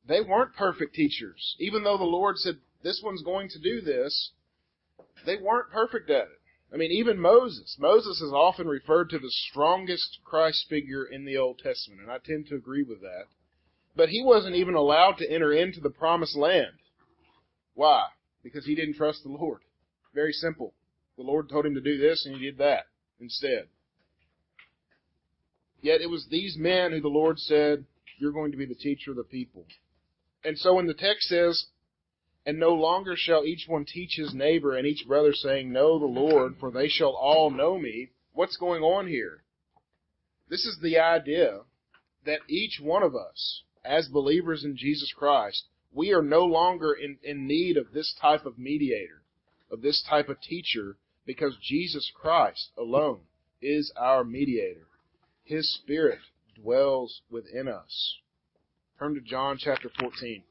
They 0.06 0.20
weren't 0.20 0.56
perfect 0.56 0.94
teachers. 0.94 1.56
Even 1.58 1.84
though 1.84 1.98
the 1.98 2.04
Lord 2.04 2.38
said, 2.38 2.58
this 2.84 3.02
one's 3.02 3.24
going 3.24 3.48
to 3.50 3.60
do 3.60 3.80
this, 3.80 4.32
they 5.26 5.38
weren't 5.38 5.72
perfect 5.72 6.10
at 6.10 6.24
it. 6.24 6.42
I 6.74 6.76
mean, 6.76 6.92
even 6.92 7.18
Moses. 7.18 7.78
Moses 7.80 8.20
is 8.20 8.34
often 8.34 8.68
referred 8.68 9.10
to 9.12 9.20
the 9.20 9.32
strongest 9.50 10.20
Christ 10.26 10.66
figure 10.68 11.06
in 11.06 11.24
the 11.24 11.38
Old 11.38 11.60
Testament, 11.60 12.02
and 12.02 12.12
I 12.12 12.18
tend 12.18 12.48
to 12.48 12.56
agree 12.56 12.84
with 12.84 13.00
that. 13.02 13.28
But 13.96 14.10
he 14.10 14.24
wasn't 14.24 14.56
even 14.56 14.76
allowed 14.76 15.18
to 15.18 15.32
enter 15.32 15.54
into 15.54 15.80
the 15.80 15.90
promised 15.90 16.36
land. 16.36 16.74
Why? 17.76 18.06
Because 18.44 18.66
he 18.66 18.76
didn't 18.76 18.96
trust 18.96 19.24
the 19.24 19.30
Lord. 19.30 19.62
Very 20.14 20.34
simple. 20.34 20.74
The 21.18 21.24
Lord 21.24 21.50
told 21.50 21.66
him 21.66 21.76
to 21.76 21.82
do 21.82 21.98
this, 21.98 22.26
and 22.26 22.36
he 22.36 22.44
did 22.44 22.58
that 22.58 22.86
instead. 23.20 23.68
Yet 25.82 26.02
it 26.02 26.10
was 26.10 26.28
these 26.30 26.56
men 26.58 26.92
who 26.92 27.02
the 27.02 27.08
Lord 27.08 27.38
said, 27.38 27.86
You're 28.20 28.32
going 28.32 28.52
to 28.52 28.58
be 28.58 28.66
the 28.66 28.74
teacher 28.74 29.12
of 29.12 29.18
the 29.18 29.24
people. 29.24 29.66
And 30.44 30.58
so 30.58 30.76
when 30.76 30.88
the 30.88 30.94
text 30.94 31.28
says, 31.28 31.68
and 32.46 32.60
no 32.60 32.74
longer 32.74 33.16
shall 33.16 33.46
each 33.46 33.66
one 33.68 33.86
teach 33.86 34.16
his 34.16 34.34
neighbor 34.34 34.76
and 34.76 34.86
each 34.86 35.08
brother 35.08 35.34
saying, 35.34 35.72
Know 35.72 36.00
the 36.00 36.06
Lord, 36.06 36.56
for 36.60 36.72
they 36.72 36.88
shall 36.88 37.16
all 37.16 37.50
know 37.50 37.78
me. 37.78 38.10
What's 38.34 38.58
going 38.58 38.82
on 38.82 39.08
here? 39.08 39.44
This 40.50 40.66
is 40.66 40.78
the 40.82 41.00
idea 41.00 41.62
that 42.26 42.40
each 42.50 42.80
one 42.82 43.04
of 43.04 43.16
us, 43.16 43.64
as 43.86 44.08
believers 44.08 44.64
in 44.64 44.78
Jesus 44.78 45.14
Christ, 45.16 45.66
we 45.94 46.12
are 46.12 46.24
no 46.24 46.46
longer 46.46 46.94
in, 46.94 47.18
in 47.24 47.48
need 47.48 47.78
of 47.78 47.92
this 47.94 48.16
type 48.20 48.46
of 48.46 48.58
mediator, 48.58 49.22
of 49.72 49.82
this 49.82 50.04
type 50.10 50.30
of 50.30 50.42
teacher, 50.42 50.98
because 51.26 51.56
Jesus 51.62 52.12
Christ 52.14 52.70
alone 52.78 53.22
is 53.62 53.92
our 53.98 54.24
mediator. 54.24 54.88
His 55.44 55.74
Spirit 55.76 56.20
dwells 56.56 57.22
within 57.30 57.68
us. 57.68 58.18
Turn 59.00 59.16
to 59.16 59.22
John 59.22 59.58
chapter 59.60 59.90
14. 60.00 60.44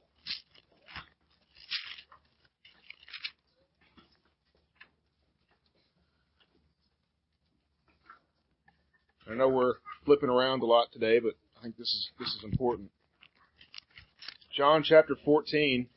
I 9.31 9.35
know 9.35 9.49
we're 9.49 9.75
flipping 10.05 10.29
around 10.29 10.63
a 10.63 10.67
lot 10.67 10.93
today, 10.93 11.19
but 11.19 11.33
I 11.59 11.63
think 11.63 11.79
this 11.79 11.89
is 11.89 12.11
this 12.19 12.29
is 12.29 12.45
important. 12.45 12.91
John 14.55 14.83
chapter 14.83 15.17
14. 15.25 15.89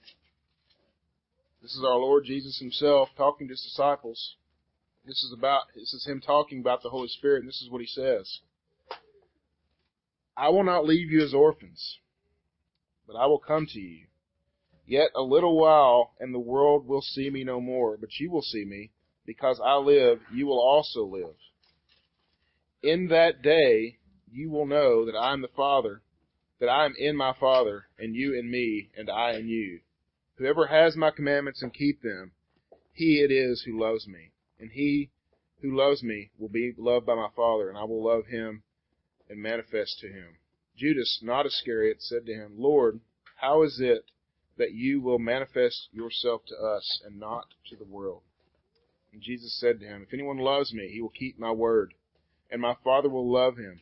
This 1.62 1.72
is 1.72 1.84
our 1.84 1.98
Lord 1.98 2.24
Jesus 2.24 2.58
himself 2.58 3.10
talking 3.18 3.48
to 3.48 3.52
his 3.52 3.62
disciples. 3.62 4.36
This 5.06 5.24
is 5.26 5.34
about 5.38 5.64
this 5.76 5.94
is 5.94 6.06
him 6.08 6.22
talking 6.22 6.62
about 6.62 6.82
the 6.82 6.90
Holy 6.90 7.10
Spirit, 7.10 7.40
and 7.42 7.50
this 7.50 7.62
is 7.62 7.70
what 7.70 7.82
he 7.82 7.88
says. 7.88 8.40
I 10.38 10.48
will 10.50 10.64
not 10.64 10.86
leave 10.86 11.12
you 11.12 11.22
as 11.22 11.34
orphans, 11.34 11.98
but 13.06 13.18
I 13.18 13.26
will 13.26 13.40
come 13.40 13.68
to 13.74 13.80
you. 13.80 14.06
Yet 14.88 15.10
a 15.18 15.22
little 15.22 15.60
while, 15.60 16.14
and 16.22 16.34
the 16.34 16.40
world 16.40 16.88
will 16.88 17.02
see 17.02 17.30
me 17.30 17.44
no 17.44 17.60
more, 17.60 17.98
but 17.98 18.20
you 18.20 18.32
will 18.32 18.42
see 18.42 18.64
me, 18.64 18.92
because 19.26 19.60
I 19.64 19.76
live, 19.76 20.22
you 20.34 20.46
will 20.46 20.62
also 20.62 21.04
live. 21.04 21.36
In 22.82 23.10
that 23.10 23.42
day 23.42 23.98
you 24.32 24.50
will 24.50 24.66
know 24.66 25.06
that 25.06 25.18
I 25.18 25.34
am 25.34 25.42
the 25.42 25.50
Father, 25.50 26.04
that 26.60 26.70
I 26.70 26.86
am 26.86 26.96
in 26.98 27.16
my 27.16 27.34
Father, 27.34 27.88
and 27.98 28.16
you 28.16 28.34
in 28.34 28.50
me, 28.50 28.90
and 28.98 29.10
I 29.10 29.34
in 29.34 29.48
you. 29.48 29.82
Whoever 30.38 30.68
has 30.68 30.96
my 30.96 31.12
commandments 31.12 31.62
and 31.62 31.74
keep 31.74 32.02
them, 32.02 32.32
he 32.94 33.22
it 33.22 33.32
is 33.32 33.64
who 33.64 33.80
loves 33.80 34.08
me. 34.08 34.32
And 34.60 34.72
he 34.72 35.12
who 35.62 35.76
loves 35.76 36.04
me 36.04 36.32
will 36.38 36.50
be 36.50 36.74
loved 36.78 37.06
by 37.06 37.16
my 37.16 37.30
Father, 37.36 37.70
and 37.70 37.78
I 37.78 37.84
will 37.84 38.04
love 38.04 38.28
him 38.28 38.64
and 39.30 39.42
manifest 39.42 40.00
to 40.00 40.08
him. 40.08 40.38
Judas, 40.78 41.20
not 41.22 41.46
Iscariot, 41.46 42.02
said 42.02 42.26
to 42.26 42.34
him, 42.34 42.54
Lord, 42.58 43.00
how 43.38 43.64
is 43.64 43.80
it 43.80 44.06
that 44.58 44.74
you 44.74 45.02
will 45.02 45.20
manifest 45.20 45.90
yourself 45.92 46.46
to 46.48 46.56
us 46.56 47.02
and 47.06 47.20
not 47.20 47.48
to 47.70 47.76
the 47.76 47.86
world? 47.86 48.22
And 49.12 49.22
Jesus 49.22 49.58
said 49.60 49.80
to 49.80 49.86
him, 49.86 50.04
If 50.04 50.14
anyone 50.14 50.38
loves 50.38 50.74
me, 50.74 50.90
he 50.90 51.02
will 51.02 51.10
keep 51.10 51.40
my 51.40 51.52
word 51.52 51.94
and 52.52 52.62
my 52.62 52.76
Father 52.84 53.10
will 53.10 53.30
love 53.32 53.58
him, 53.58 53.82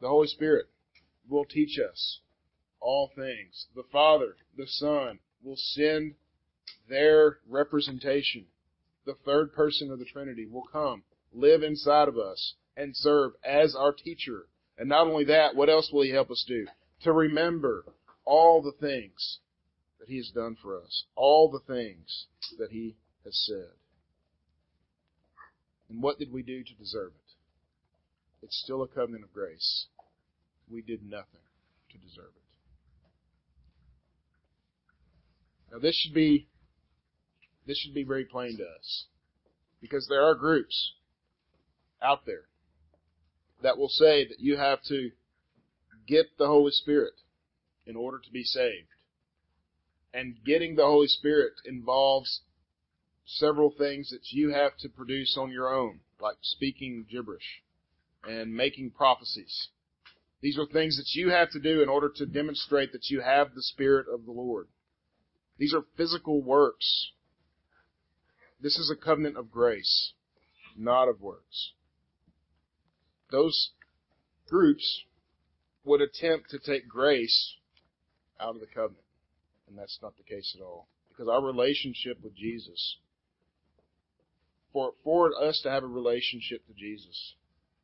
The 0.00 0.08
Holy 0.08 0.28
Spirit 0.28 0.66
will 1.28 1.44
teach 1.44 1.78
us 1.78 2.20
all 2.80 3.10
things. 3.14 3.66
The 3.74 3.84
Father, 3.90 4.36
the 4.56 4.66
Son, 4.66 5.18
will 5.42 5.56
send 5.56 6.14
their 6.88 7.38
representation. 7.48 8.46
The 9.04 9.16
third 9.24 9.52
person 9.52 9.90
of 9.90 9.98
the 9.98 10.04
Trinity 10.04 10.46
will 10.46 10.66
come, 10.70 11.02
live 11.32 11.62
inside 11.62 12.08
of 12.08 12.16
us, 12.18 12.54
and 12.76 12.96
serve 12.96 13.32
as 13.44 13.74
our 13.74 13.92
teacher. 13.92 14.46
And 14.76 14.88
not 14.88 15.06
only 15.06 15.24
that, 15.24 15.56
what 15.56 15.68
else 15.68 15.90
will 15.92 16.02
he 16.02 16.10
help 16.10 16.30
us 16.30 16.44
do? 16.46 16.66
To 17.02 17.12
remember 17.12 17.84
all 18.24 18.62
the 18.62 18.72
things 18.72 19.38
that 19.98 20.08
he 20.08 20.18
has 20.18 20.30
done 20.30 20.56
for 20.62 20.80
us, 20.80 21.04
all 21.16 21.50
the 21.50 21.72
things 21.72 22.26
that 22.58 22.70
he 22.70 22.96
has 23.24 23.36
said. 23.46 23.72
And 25.88 26.02
what 26.02 26.18
did 26.18 26.32
we 26.32 26.42
do 26.42 26.62
to 26.62 26.74
deserve 26.74 27.12
it? 27.14 27.27
It's 28.42 28.60
still 28.62 28.82
a 28.82 28.88
covenant 28.88 29.24
of 29.24 29.32
grace. 29.32 29.86
We 30.70 30.82
did 30.82 31.02
nothing 31.02 31.40
to 31.90 31.98
deserve 31.98 32.32
it. 32.36 32.42
Now 35.72 35.78
this 35.78 35.96
should 35.96 36.14
be 36.14 36.48
this 37.66 37.78
should 37.78 37.94
be 37.94 38.04
very 38.04 38.24
plain 38.24 38.56
to 38.58 38.64
us. 38.64 39.04
Because 39.80 40.06
there 40.08 40.22
are 40.22 40.34
groups 40.34 40.94
out 42.02 42.24
there 42.26 42.46
that 43.62 43.78
will 43.78 43.88
say 43.88 44.26
that 44.26 44.40
you 44.40 44.56
have 44.56 44.82
to 44.88 45.10
get 46.06 46.26
the 46.38 46.46
Holy 46.46 46.72
Spirit 46.72 47.14
in 47.86 47.94
order 47.94 48.18
to 48.18 48.32
be 48.32 48.42
saved. 48.42 48.88
And 50.12 50.36
getting 50.44 50.74
the 50.74 50.86
Holy 50.86 51.06
Spirit 51.06 51.52
involves 51.64 52.40
several 53.26 53.70
things 53.70 54.10
that 54.10 54.32
you 54.32 54.50
have 54.50 54.76
to 54.78 54.88
produce 54.88 55.36
on 55.38 55.52
your 55.52 55.72
own, 55.72 56.00
like 56.20 56.38
speaking 56.40 57.04
gibberish 57.08 57.62
and 58.24 58.54
making 58.54 58.90
prophecies. 58.90 59.68
These 60.40 60.58
are 60.58 60.66
things 60.66 60.96
that 60.96 61.18
you 61.18 61.30
have 61.30 61.50
to 61.50 61.60
do 61.60 61.82
in 61.82 61.88
order 61.88 62.10
to 62.16 62.26
demonstrate 62.26 62.92
that 62.92 63.10
you 63.10 63.20
have 63.20 63.54
the 63.54 63.62
Spirit 63.62 64.06
of 64.12 64.24
the 64.24 64.32
Lord. 64.32 64.68
These 65.58 65.74
are 65.74 65.84
physical 65.96 66.42
works. 66.42 67.10
This 68.60 68.76
is 68.78 68.90
a 68.90 69.04
covenant 69.04 69.36
of 69.36 69.50
grace, 69.50 70.12
not 70.76 71.08
of 71.08 71.20
works. 71.20 71.72
Those 73.30 73.70
groups 74.48 75.04
would 75.84 76.00
attempt 76.00 76.50
to 76.50 76.58
take 76.58 76.88
grace 76.88 77.54
out 78.40 78.54
of 78.54 78.60
the 78.60 78.66
covenant. 78.66 79.04
And 79.68 79.76
that's 79.76 79.98
not 80.00 80.16
the 80.16 80.22
case 80.22 80.56
at 80.58 80.64
all. 80.64 80.88
Because 81.08 81.28
our 81.28 81.42
relationship 81.42 82.18
with 82.22 82.34
Jesus, 82.34 82.96
for, 84.72 84.92
for 85.02 85.32
us 85.42 85.60
to 85.62 85.70
have 85.70 85.82
a 85.82 85.88
relationship 85.88 86.66
to 86.66 86.72
Jesus, 86.74 87.34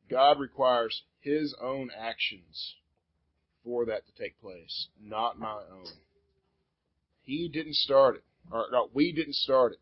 God 0.09 0.39
requires 0.39 1.03
His 1.19 1.55
own 1.61 1.89
actions 1.97 2.75
for 3.63 3.85
that 3.85 4.05
to 4.05 4.23
take 4.23 4.39
place, 4.39 4.87
not 5.01 5.39
my 5.39 5.61
own. 5.71 5.87
He 7.23 7.49
didn't 7.49 7.75
start 7.75 8.15
it. 8.15 8.23
Or, 8.51 8.67
no, 8.71 8.89
we 8.93 9.11
didn't 9.11 9.35
start 9.35 9.73
it. 9.73 9.79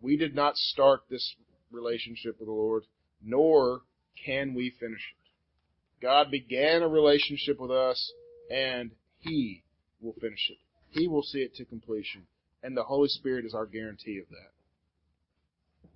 We 0.00 0.16
did 0.16 0.34
not 0.34 0.56
start 0.56 1.02
this 1.10 1.34
relationship 1.70 2.38
with 2.38 2.48
the 2.48 2.54
Lord, 2.54 2.84
nor 3.22 3.82
can 4.24 4.54
we 4.54 4.70
finish 4.70 5.12
it. 5.12 6.02
God 6.02 6.30
began 6.30 6.82
a 6.82 6.88
relationship 6.88 7.60
with 7.60 7.70
us, 7.70 8.12
and 8.50 8.92
He 9.18 9.62
will 10.00 10.14
finish 10.14 10.50
it. 10.50 10.58
He 10.90 11.06
will 11.06 11.22
see 11.22 11.40
it 11.40 11.54
to 11.56 11.64
completion. 11.64 12.22
And 12.62 12.76
the 12.76 12.84
Holy 12.84 13.08
Spirit 13.08 13.44
is 13.44 13.54
our 13.54 13.66
guarantee 13.66 14.18
of 14.18 14.28
that. 14.30 14.52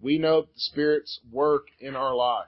We 0.01 0.19
know 0.19 0.43
the 0.43 0.49
Spirit's 0.57 1.21
work 1.31 1.67
in 1.79 1.97
our 1.97 2.15
life 2.15 2.47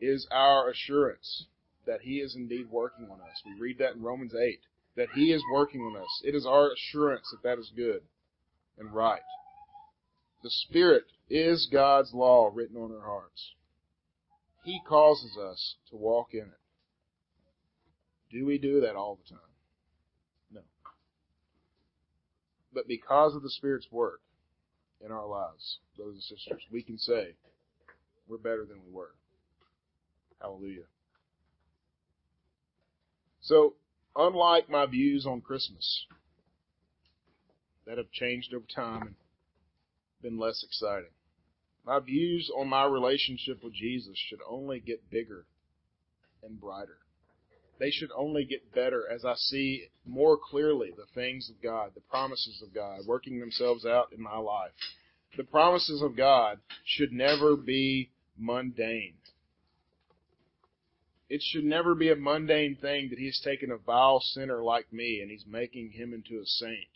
is 0.00 0.26
our 0.30 0.70
assurance 0.70 1.46
that 1.86 2.02
He 2.02 2.20
is 2.20 2.34
indeed 2.34 2.70
working 2.70 3.08
on 3.10 3.20
us. 3.20 3.42
We 3.44 3.60
read 3.60 3.78
that 3.78 3.94
in 3.94 4.02
Romans 4.02 4.34
8, 4.34 4.60
that 4.96 5.08
He 5.14 5.32
is 5.32 5.42
working 5.52 5.80
on 5.80 5.96
us. 5.96 6.22
It 6.24 6.34
is 6.34 6.46
our 6.46 6.70
assurance 6.72 7.28
that 7.30 7.48
that 7.48 7.58
is 7.58 7.72
good 7.74 8.02
and 8.78 8.92
right. 8.92 9.22
The 10.42 10.50
Spirit 10.50 11.04
is 11.28 11.68
God's 11.70 12.12
law 12.14 12.50
written 12.52 12.76
on 12.76 12.92
our 12.92 13.06
hearts. 13.06 13.54
He 14.64 14.80
causes 14.86 15.36
us 15.36 15.76
to 15.90 15.96
walk 15.96 16.28
in 16.32 16.40
it. 16.40 16.60
Do 18.30 18.46
we 18.46 18.58
do 18.58 18.80
that 18.80 18.94
all 18.94 19.18
the 19.22 19.28
time? 19.28 19.40
No. 20.52 20.60
But 22.72 22.86
because 22.86 23.34
of 23.34 23.42
the 23.42 23.50
Spirit's 23.50 23.88
work 23.90 24.20
in 25.04 25.10
our 25.10 25.26
lives, 25.26 25.78
brothers 25.96 26.14
and 26.30 26.38
sisters, 26.38 26.62
we 26.70 26.82
can 26.82 26.98
say 26.98 27.34
we're 28.28 28.38
better 28.38 28.64
than 28.64 28.78
we 28.86 28.92
were. 28.92 29.14
Hallelujah. 30.40 30.84
So, 33.40 33.74
unlike 34.16 34.68
my 34.70 34.86
views 34.86 35.26
on 35.26 35.40
Christmas 35.40 36.06
that 37.86 37.98
have 37.98 38.10
changed 38.12 38.54
over 38.54 38.66
time 38.74 39.02
and 39.02 39.14
been 40.22 40.38
less 40.38 40.62
exciting, 40.62 41.10
my 41.86 41.98
views 41.98 42.50
on 42.56 42.68
my 42.68 42.84
relationship 42.84 43.64
with 43.64 43.74
Jesus 43.74 44.16
should 44.28 44.40
only 44.48 44.80
get 44.80 45.10
bigger 45.10 45.46
and 46.42 46.60
brighter. 46.60 46.98
They 47.78 47.90
should 47.90 48.10
only 48.14 48.44
get 48.44 48.74
better 48.74 49.08
as 49.10 49.24
I 49.24 49.34
see 49.36 49.88
more 50.04 50.36
clearly 50.36 50.90
the 50.94 51.06
things 51.14 51.48
of 51.48 51.62
God, 51.62 51.92
the 51.94 52.02
promises 52.02 52.62
of 52.62 52.74
God 52.74 53.00
working 53.06 53.40
themselves 53.40 53.86
out 53.86 54.12
in 54.12 54.22
my 54.22 54.36
life. 54.36 54.72
The 55.36 55.44
promises 55.44 56.02
of 56.02 56.16
God 56.16 56.58
should 56.84 57.12
never 57.12 57.56
be 57.56 58.10
mundane. 58.36 59.14
It 61.30 61.42
should 61.42 61.64
never 61.64 61.94
be 61.94 62.10
a 62.10 62.16
mundane 62.16 62.74
thing 62.74 63.08
that 63.10 63.18
he's 63.20 63.40
taken 63.40 63.70
a 63.70 63.76
vile 63.76 64.18
sinner 64.20 64.64
like 64.64 64.92
me 64.92 65.20
and 65.22 65.30
he's 65.30 65.46
making 65.46 65.92
him 65.92 66.12
into 66.12 66.42
a 66.42 66.44
saint. 66.44 66.90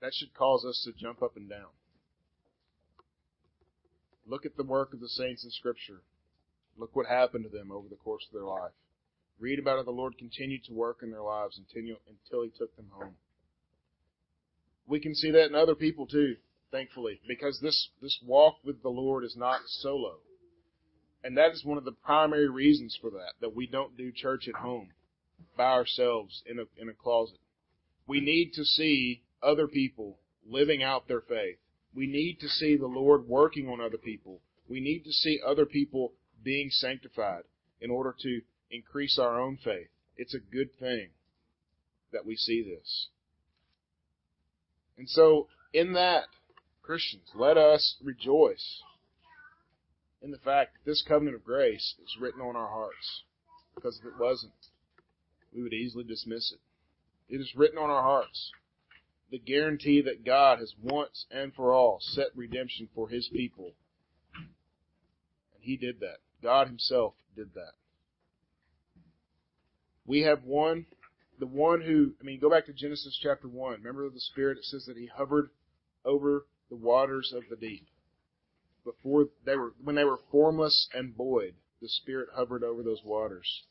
That 0.00 0.14
should 0.14 0.32
cause 0.34 0.64
us 0.64 0.80
to 0.84 0.92
jump 0.92 1.20
up 1.20 1.36
and 1.36 1.50
down. 1.50 1.66
Look 4.24 4.46
at 4.46 4.56
the 4.56 4.62
work 4.62 4.94
of 4.94 5.00
the 5.00 5.08
saints 5.08 5.42
in 5.42 5.50
Scripture. 5.50 6.02
Look 6.76 6.94
what 6.94 7.06
happened 7.06 7.42
to 7.42 7.50
them 7.50 7.72
over 7.72 7.88
the 7.88 7.96
course 7.96 8.24
of 8.28 8.32
their 8.32 8.46
life. 8.46 8.70
Read 9.40 9.58
about 9.58 9.78
how 9.78 9.82
the 9.82 9.90
Lord 9.90 10.16
continued 10.16 10.62
to 10.64 10.72
work 10.72 10.98
in 11.02 11.10
their 11.10 11.22
lives 11.22 11.58
until, 11.58 11.96
until 12.06 12.44
He 12.44 12.50
took 12.56 12.74
them 12.76 12.90
home. 12.92 13.16
We 14.86 15.00
can 15.00 15.14
see 15.16 15.32
that 15.32 15.46
in 15.46 15.56
other 15.56 15.74
people 15.74 16.06
too, 16.06 16.36
thankfully, 16.70 17.20
because 17.26 17.58
this, 17.60 17.88
this 18.00 18.20
walk 18.24 18.58
with 18.64 18.80
the 18.82 18.90
Lord 18.90 19.24
is 19.24 19.34
not 19.36 19.60
solo. 19.66 20.18
And 21.24 21.36
that 21.36 21.50
is 21.50 21.64
one 21.64 21.78
of 21.78 21.84
the 21.84 21.92
primary 21.92 22.48
reasons 22.48 22.96
for 23.00 23.10
that, 23.10 23.32
that 23.40 23.54
we 23.54 23.66
don't 23.66 23.96
do 23.96 24.12
church 24.12 24.48
at 24.48 24.54
home 24.54 24.90
by 25.56 25.72
ourselves 25.72 26.42
in 26.46 26.58
a, 26.58 26.64
in 26.80 26.88
a 26.88 26.94
closet. 26.94 27.38
We 28.06 28.20
need 28.20 28.52
to 28.54 28.64
see 28.64 29.22
other 29.42 29.66
people 29.66 30.18
living 30.48 30.82
out 30.82 31.08
their 31.08 31.20
faith. 31.20 31.58
We 31.94 32.06
need 32.06 32.38
to 32.40 32.48
see 32.48 32.76
the 32.76 32.86
Lord 32.86 33.26
working 33.26 33.68
on 33.68 33.80
other 33.80 33.98
people. 33.98 34.40
We 34.68 34.80
need 34.80 35.04
to 35.04 35.12
see 35.12 35.40
other 35.44 35.66
people 35.66 36.12
being 36.42 36.70
sanctified 36.70 37.42
in 37.80 37.90
order 37.90 38.14
to 38.22 38.40
increase 38.70 39.18
our 39.18 39.40
own 39.40 39.58
faith. 39.62 39.88
It's 40.16 40.34
a 40.34 40.38
good 40.38 40.70
thing 40.78 41.08
that 42.12 42.24
we 42.24 42.36
see 42.36 42.62
this. 42.62 43.08
And 44.96 45.08
so, 45.08 45.48
in 45.72 45.92
that, 45.92 46.24
Christians, 46.82 47.28
let 47.34 47.56
us 47.56 47.96
rejoice 48.02 48.82
in 50.22 50.30
the 50.30 50.38
fact 50.38 50.74
that 50.74 50.90
this 50.90 51.04
covenant 51.06 51.36
of 51.36 51.44
grace 51.44 51.94
is 52.02 52.16
written 52.20 52.40
on 52.40 52.56
our 52.56 52.68
hearts. 52.68 53.22
Because 53.74 53.98
if 53.98 54.06
it 54.06 54.18
wasn't, 54.18 54.52
we 55.54 55.62
would 55.62 55.72
easily 55.72 56.04
dismiss 56.04 56.52
it. 56.52 56.60
It 57.32 57.40
is 57.40 57.54
written 57.54 57.78
on 57.78 57.90
our 57.90 58.02
hearts. 58.02 58.50
The 59.30 59.38
guarantee 59.38 60.00
that 60.02 60.24
God 60.24 60.58
has 60.58 60.74
once 60.82 61.26
and 61.30 61.54
for 61.54 61.72
all 61.72 61.98
set 62.00 62.28
redemption 62.34 62.88
for 62.94 63.08
His 63.08 63.28
people. 63.28 63.74
And 64.34 65.62
He 65.62 65.76
did 65.76 66.00
that. 66.00 66.18
God 66.42 66.66
Himself 66.66 67.14
did 67.36 67.54
that. 67.54 67.72
We 70.06 70.22
have 70.22 70.42
one, 70.44 70.86
the 71.38 71.46
one 71.46 71.82
who, 71.82 72.14
I 72.20 72.24
mean, 72.24 72.40
go 72.40 72.50
back 72.50 72.66
to 72.66 72.72
Genesis 72.72 73.18
chapter 73.22 73.46
1. 73.46 73.74
Remember 73.74 74.08
the 74.08 74.20
Spirit, 74.20 74.58
it 74.58 74.64
says 74.64 74.86
that 74.86 74.96
He 74.96 75.06
hovered 75.06 75.50
over 76.04 76.46
the 76.70 76.76
waters 76.76 77.32
of 77.36 77.42
the 77.50 77.56
deep 77.56 77.86
before 78.88 79.26
they 79.44 79.56
were 79.56 79.74
when 79.82 79.96
they 79.96 80.04
were 80.04 80.20
formless 80.30 80.88
and 80.94 81.14
void, 81.14 81.54
the 81.82 81.88
Spirit 81.88 82.28
hovered 82.34 82.64
over 82.64 82.82
those 82.82 83.02
waters. 83.04 83.64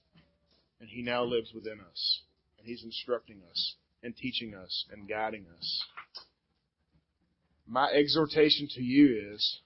And 0.80 0.90
He 0.90 1.02
now 1.02 1.24
lives 1.24 1.54
within 1.54 1.80
us. 1.80 2.22
And 2.58 2.68
He's 2.68 2.84
instructing 2.84 3.42
us 3.50 3.76
and 4.04 4.16
teaching 4.16 4.54
us 4.54 4.86
and 4.92 5.10
guiding 5.10 5.46
us. 5.58 5.84
My 7.68 7.88
exhortation 7.88 8.68
to 8.76 8.82
you 8.82 9.34
is 9.34 9.60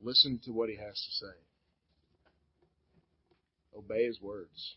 listen 0.00 0.40
to 0.44 0.52
what 0.52 0.70
He 0.70 0.76
has 0.76 0.94
to 0.94 1.26
say. 1.26 1.36
Obey 3.76 4.06
His 4.06 4.20
words. 4.20 4.76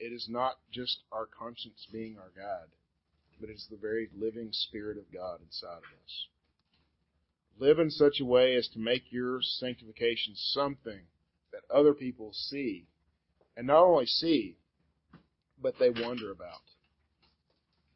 It 0.00 0.12
is 0.12 0.26
not 0.28 0.54
just 0.72 0.98
our 1.12 1.26
conscience 1.26 1.86
being 1.92 2.16
our 2.18 2.30
guide, 2.36 2.70
but 3.40 3.50
it's 3.50 3.66
the 3.68 3.76
very 3.76 4.08
living 4.16 4.48
Spirit 4.52 4.98
of 4.98 5.12
God 5.12 5.40
inside 5.44 5.78
of 5.78 5.84
us. 6.04 6.26
Live 7.60 7.80
in 7.80 7.90
such 7.90 8.20
a 8.20 8.24
way 8.24 8.54
as 8.54 8.68
to 8.68 8.78
make 8.78 9.10
your 9.10 9.40
sanctification 9.42 10.34
something 10.36 11.00
that 11.52 11.62
other 11.74 11.92
people 11.92 12.32
see. 12.32 12.86
And 13.56 13.66
not 13.66 13.82
only 13.82 14.06
see, 14.06 14.56
but 15.60 15.74
they 15.80 15.90
wonder 15.90 16.30
about. 16.30 16.60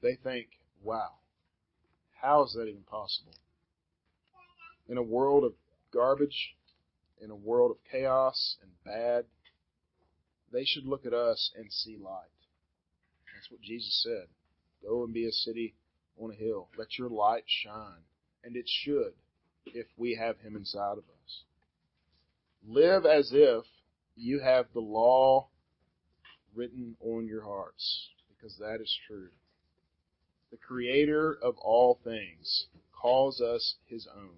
they 0.03 0.17
think, 0.17 0.49
wow, 0.83 1.11
how 2.21 2.43
is 2.43 2.55
that 2.55 2.67
even 2.67 2.83
possible? 2.83 3.35
In 4.89 4.99
a 4.99 5.03
world 5.03 5.45
of 5.45 5.53
garbage, 5.95 6.57
in 7.21 7.31
a 7.31 7.37
world 7.37 7.71
of 7.71 7.77
chaos 7.89 8.57
and 8.63 8.71
bad, 8.85 9.27
they 10.53 10.65
should 10.65 10.85
look 10.85 11.07
at 11.07 11.15
us 11.15 11.53
and 11.57 11.73
see 11.73 11.97
light. 11.97 12.27
That's 13.33 13.49
what 13.49 13.61
Jesus 13.61 14.03
said. 14.03 14.27
Go 14.83 15.05
and 15.05 15.15
be 15.15 15.29
a 15.29 15.33
city 15.33 15.75
on 16.21 16.33
a 16.33 16.35
hill. 16.35 16.69
Let 16.77 16.99
your 16.99 17.09
light 17.09 17.45
shine. 17.47 18.03
And 18.43 18.57
it 18.57 18.69
should 18.69 19.13
if 19.67 19.87
we 19.97 20.15
have 20.15 20.39
Him 20.39 20.57
inside 20.57 20.99
of 20.99 20.99
us. 20.99 21.43
Live 22.67 23.07
as 23.07 23.31
if 23.33 23.65
you 24.17 24.41
have 24.41 24.67
the 24.73 24.81
law 24.81 25.49
written 26.55 26.97
on 27.01 27.27
your 27.27 27.45
hearts, 27.45 28.09
because 28.29 28.57
that 28.59 28.81
is 28.81 28.95
true. 29.07 29.29
The 30.51 30.59
Creator 30.59 31.39
of 31.43 31.57
all 31.59 31.99
things 32.05 32.67
calls 32.93 33.41
us 33.41 33.77
His 33.87 34.07
own. 34.15 34.37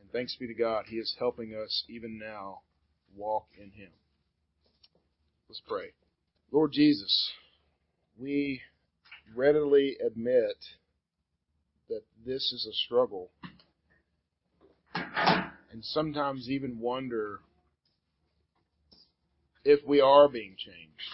And 0.00 0.10
thanks 0.12 0.36
be 0.36 0.46
to 0.46 0.54
God, 0.54 0.84
He 0.88 0.96
is 0.96 1.16
helping 1.18 1.54
us 1.54 1.84
even 1.88 2.18
now 2.18 2.60
walk 3.16 3.46
in 3.58 3.70
Him. 3.70 3.90
Let's 5.48 5.62
pray. 5.66 5.92
Lord 6.52 6.72
Jesus, 6.72 7.32
we 8.18 8.62
readily 9.34 9.96
admit 10.04 10.56
that 11.88 12.02
this 12.24 12.52
is 12.52 12.66
a 12.68 12.72
struggle 12.72 13.30
and 15.72 15.84
sometimes 15.84 16.48
even 16.48 16.78
wonder 16.78 17.40
if 19.64 19.80
we 19.86 20.00
are 20.00 20.28
being 20.28 20.54
changed. 20.56 21.10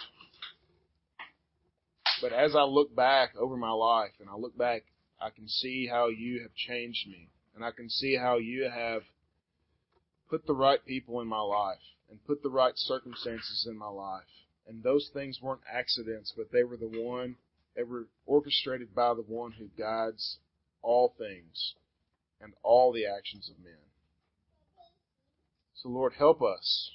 But 2.21 2.31
as 2.31 2.55
I 2.55 2.63
look 2.63 2.95
back 2.95 3.35
over 3.37 3.57
my 3.57 3.71
life 3.71 4.11
and 4.19 4.29
I 4.29 4.35
look 4.35 4.57
back, 4.57 4.83
I 5.19 5.29
can 5.29 5.47
see 5.47 5.87
how 5.87 6.07
you 6.07 6.41
have 6.41 6.53
changed 6.55 7.07
me 7.09 7.29
and 7.55 7.65
I 7.65 7.71
can 7.71 7.89
see 7.89 8.15
how 8.15 8.37
you 8.37 8.69
have 8.69 9.01
put 10.29 10.47
the 10.47 10.55
right 10.55 10.79
people 10.85 11.19
in 11.21 11.27
my 11.27 11.41
life 11.41 11.81
and 12.09 12.25
put 12.25 12.41
the 12.41 12.49
right 12.49 12.73
circumstances 12.77 13.67
in 13.69 13.77
my 13.77 13.89
life. 13.89 14.23
And 14.67 14.81
those 14.81 15.09
things 15.13 15.39
weren't 15.41 15.61
accidents, 15.71 16.33
but 16.37 16.51
they 16.51 16.63
were 16.63 16.77
the 16.77 16.87
one, 16.87 17.35
they 17.75 17.83
were 17.83 18.07
orchestrated 18.25 18.95
by 18.95 19.13
the 19.13 19.25
one 19.27 19.51
who 19.51 19.67
guides 19.77 20.37
all 20.81 21.13
things 21.17 21.73
and 22.43 22.53
all 22.61 22.91
the 22.91 23.05
actions 23.05 23.49
of 23.49 23.63
men. 23.63 23.79
So 25.75 25.89
Lord, 25.89 26.13
help 26.17 26.41
us 26.41 26.91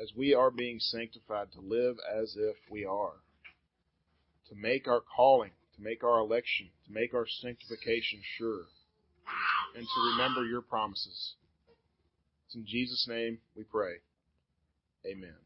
as 0.00 0.12
we 0.16 0.34
are 0.34 0.50
being 0.50 0.78
sanctified 0.78 1.52
to 1.52 1.60
live 1.60 1.96
as 2.14 2.36
if 2.36 2.56
we 2.70 2.84
are, 2.84 3.22
to 4.48 4.54
make 4.54 4.86
our 4.86 5.00
calling, 5.00 5.52
to 5.76 5.82
make 5.82 6.04
our 6.04 6.18
election, 6.18 6.68
to 6.86 6.92
make 6.92 7.14
our 7.14 7.26
sanctification 7.26 8.20
sure, 8.36 8.66
and 9.74 9.84
to 9.84 10.10
remember 10.12 10.44
your 10.44 10.62
promises. 10.62 11.34
It's 12.46 12.54
in 12.54 12.64
Jesus' 12.66 13.06
name 13.08 13.38
we 13.56 13.64
pray. 13.64 13.96
Amen. 15.04 15.45